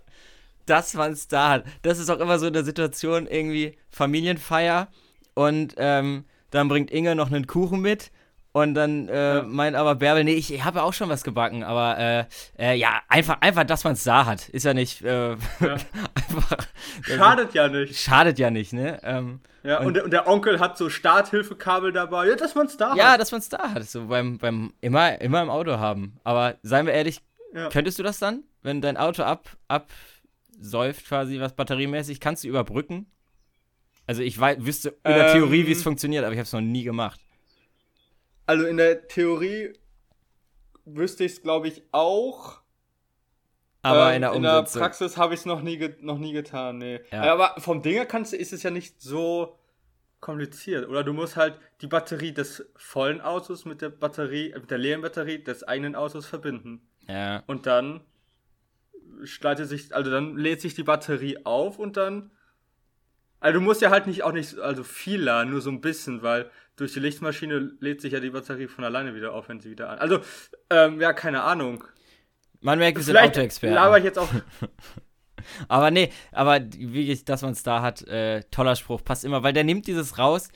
[0.68, 1.64] Dass man es da hat.
[1.82, 4.88] Das ist auch immer so eine Situation, irgendwie Familienfeier
[5.34, 8.10] und ähm, dann bringt Inge noch einen Kuchen mit
[8.52, 9.42] und dann äh, Ja.
[9.42, 12.24] meint aber Bärbel, nee, ich habe ja auch schon was gebacken, aber äh,
[12.58, 14.48] äh, ja, einfach, einfach, dass man es da hat.
[14.48, 15.36] Ist ja nicht, äh,
[16.14, 16.56] einfach.
[17.02, 17.98] Schadet ja nicht.
[17.98, 18.98] Schadet ja nicht, ne?
[19.02, 22.26] Ähm, Ja, Und- und, der, und der Onkel hat so Starthilfekabel dabei.
[22.28, 23.20] Ja, dass man es da ja, hat.
[23.20, 23.84] dass man es da hat.
[23.84, 26.16] So beim, beim immer, immer im Auto haben.
[26.24, 27.20] Aber seien wir ehrlich,
[27.54, 27.68] Ja.
[27.68, 29.48] könntest du das dann, wenn dein Auto ab,
[30.58, 33.06] absäuft, quasi was batteriemäßig, kannst du überbrücken?
[34.06, 36.52] Also ich weiß, wüsste in der Ähm, Theorie, wie es funktioniert, aber ich habe es
[36.52, 37.20] noch nie gemacht.
[38.46, 39.74] Also in der Theorie
[40.86, 42.60] wüsste ich es, glaube ich, auch.
[43.82, 44.62] Aber Ähm, in der in der.
[44.62, 47.00] Praxis habe ich es noch nie, noch nie getan, nee.
[47.12, 47.32] Ja.
[47.32, 49.58] Aber vom Dinger kannst du, ist es ja nicht so
[50.20, 50.88] kompliziert.
[50.88, 55.02] Oder du musst halt die Batterie des vollen Autos mit der Batterie, mit der leeren
[55.02, 56.88] Batterie des eigenen Autos verbinden.
[57.06, 57.42] ja.
[57.46, 58.00] Und dann
[59.40, 62.30] leitet sich, also dann lädt sich die Batterie auf und dann.
[63.40, 66.22] Also du musst ja halt nicht auch nicht also viel laden, nur so ein bisschen,
[66.22, 69.70] weil durch die Lichtmaschine lädt sich ja die Batterie von alleine wieder auf, wenn sie
[69.70, 69.98] wieder an.
[69.98, 70.20] Also,
[70.70, 71.84] ähm, ja, keine Ahnung.
[72.60, 73.74] Man merkt, wir sind Autoexperten.
[73.74, 74.28] laber ich jetzt auch.
[75.68, 79.52] Aber nee, aber wirklich, dass man es da hat, äh, toller Spruch, passt immer, weil
[79.52, 80.48] der nimmt dieses raus,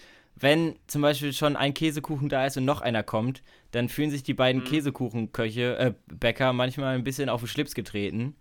[0.43, 4.23] wenn zum Beispiel schon ein Käsekuchen da ist und noch einer kommt, dann fühlen sich
[4.23, 4.37] die Mhm.
[4.37, 8.37] beiden Käsekuchenköche, äh, Bäcker manchmal ein bisschen auf den Schlips getreten.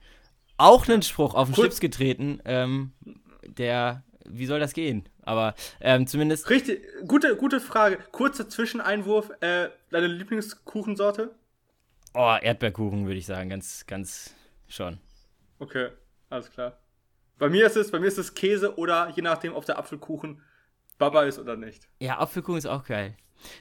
[0.58, 2.92] Auch einen Spruch auf den Kurz- Schlips getreten, ähm,
[3.46, 5.08] der, wie soll das gehen?
[5.24, 8.00] Aber ähm, zumindest, Richtig, gute, gute Frage.
[8.12, 9.32] Kurzer Zwischeneinwurf.
[9.42, 11.36] Äh, deine Lieblingskuchensorte?
[12.14, 14.34] oh, Erdbeerkuchen würde ich sagen, ganz, ganz
[14.68, 14.98] schon.
[15.60, 15.90] Okay,
[16.30, 16.78] alles klar.
[17.38, 20.42] Bei mir ist es, bei mir ist es Käse oder je nachdem, ob der Apfelkuchen
[21.02, 21.88] Baba ist oder nicht.
[22.00, 23.16] Ja, Apfelkuchen ist auch geil.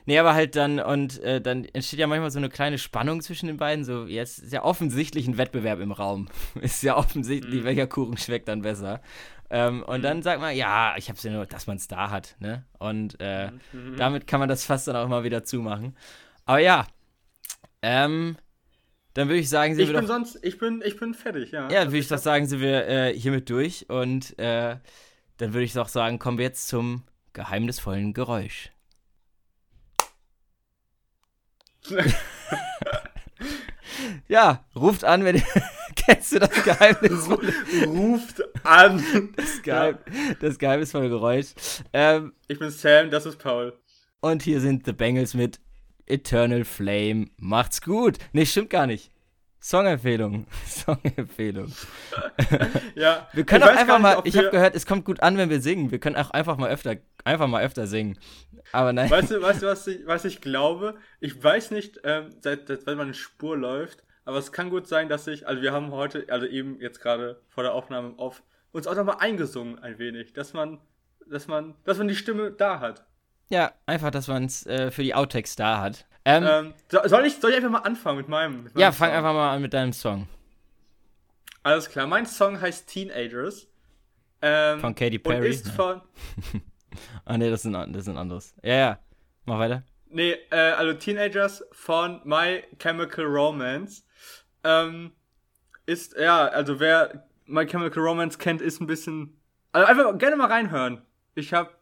[0.04, 3.46] Nee, aber halt dann, und äh, dann entsteht ja manchmal so eine kleine Spannung zwischen
[3.46, 3.82] den beiden.
[3.84, 6.28] So, jetzt ist ja offensichtlich ein Wettbewerb im Raum.
[6.60, 9.00] ist ja offensichtlich, welcher Kuchen schmeckt dann besser.
[9.48, 12.36] Ähm, und dann sagt man, ja, ich hab's ja nur, dass man es da hat,
[12.40, 12.64] ne?
[12.78, 13.50] Und äh,
[13.96, 15.96] damit kann man das fast dann auch mal wieder zumachen.
[16.44, 16.86] Aber ja,
[17.82, 18.36] ähm,
[19.14, 21.50] dann würde ich sagen, sind Ich wir bin doch, sonst, ich bin, ich bin fertig,
[21.50, 21.68] ja.
[21.70, 24.76] ja, würde ich doch sagen, sind wir äh, hiermit durch und äh,
[25.38, 27.02] dann würde ich doch sagen, kommen wir jetzt zum
[27.32, 28.70] geheimnisvollen Geräusch.
[34.28, 35.42] Ja, ruft an, wenn ihr.
[35.96, 37.52] Kennst du das geheimnisvolle,
[37.86, 39.02] Ruft an.
[39.36, 39.98] das, Geheim,
[40.40, 41.48] das geheimnisvolle Geräusch?
[41.92, 43.76] Ähm, Ich bin Sam, das ist Paul.
[44.20, 45.60] und hier sind The Bengals mit
[46.06, 47.26] Eternal Flame.
[47.36, 48.18] Macht's gut.
[48.32, 49.10] Nee, stimmt gar nicht.
[49.60, 50.46] Songempfehlung.
[50.66, 51.72] Songempfehlung.
[52.94, 53.28] Ja.
[53.32, 55.50] Wir können ich auch einfach mal, nicht, ich habe gehört, es kommt gut an, wenn
[55.50, 55.90] wir singen.
[55.90, 58.18] Wir können auch einfach mal öfter, einfach mal öfter singen.
[58.72, 59.10] Aber nein.
[59.10, 60.96] Weißt du, weißt du was, ich, was ich glaube?
[61.20, 65.08] Ich weiß nicht, ähm, seit, seit wann meine Spur läuft, aber es kann gut sein,
[65.08, 68.42] dass ich, also wir haben heute, also eben jetzt gerade vor der Aufnahme auf,
[68.72, 70.80] uns auch nochmal eingesungen ein wenig, dass man,
[71.26, 73.04] dass man, dass man die Stimme da hat.
[73.50, 76.06] Ja, einfach, dass man es äh, für die Outtakes da hat.
[76.36, 78.64] Ähm, Ähm, so, soll, ich, soll ich einfach mal anfangen mit meinem?
[78.64, 79.16] Mit meinem ja, fang Song?
[79.18, 80.28] einfach mal an mit deinem Song.
[81.62, 83.66] Alles klar, mein Song heißt Teenagers.
[84.42, 85.50] Ähm, Von Katy Und Perry.
[85.50, 86.00] ist von,
[87.24, 88.54] Ah, nee, das ist ein, das ist ein anderes.
[88.62, 88.98] Ja, ja.
[89.44, 89.84] Mach weiter.
[90.08, 94.04] Nee, äh, also Teenagers von My Chemical Romance.
[94.64, 95.12] Ähm,
[95.86, 99.36] ist, ja, also wer My Chemical Romance kennt, ist ein bisschen.
[99.72, 101.02] Also einfach gerne mal reinhören.
[101.34, 101.78] Ich hab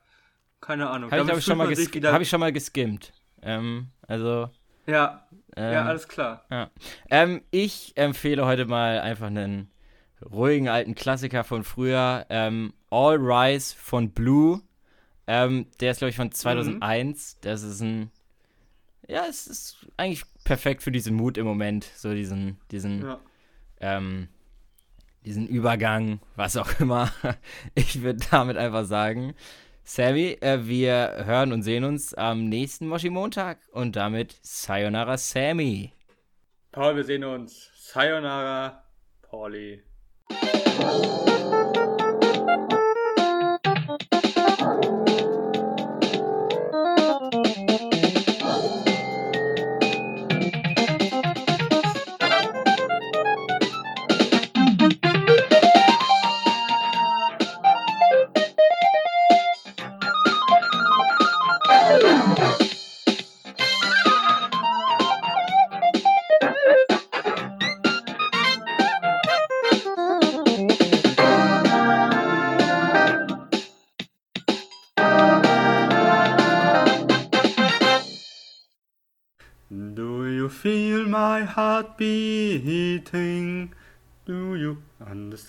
[0.61, 1.11] keine Ahnung.
[1.11, 3.13] Habe ich, ich, schon mal sich hab ich schon mal geskimmt.
[3.43, 4.51] Ähm, also.
[4.87, 5.27] Ja,
[5.57, 6.45] Ähm, ja, alles klar.
[6.51, 6.71] Ja.
[7.11, 9.71] Ähm, ich empfehle heute mal einfach einen
[10.31, 12.27] ruhigen alten Klassiker von früher.
[12.31, 14.63] Ähm, All Rise von Blue.
[15.27, 17.41] Ähm, der ist, glaube ich, von 2001.
[17.41, 18.11] Das ist ein.
[19.07, 21.85] Ja, es ist eigentlich perfekt für diesen Mut im Moment.
[21.97, 23.19] So diesen, diesen, Ja.
[23.81, 24.29] ähm,
[25.25, 27.11] diesen Übergang, was auch immer.
[27.75, 29.35] Ich würde damit einfach sagen.
[29.91, 35.95] Sammy, äh, wir hören und sehen uns am nächsten Moshi-Montag und damit Sayonara Sammy.
[36.73, 37.71] Paul, wir sehen uns.
[37.75, 38.85] Sayonara,
[39.23, 39.83] Pauli.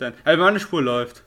[0.09, 0.27] Understand?
[0.27, 1.23] Also meine Spur läuft.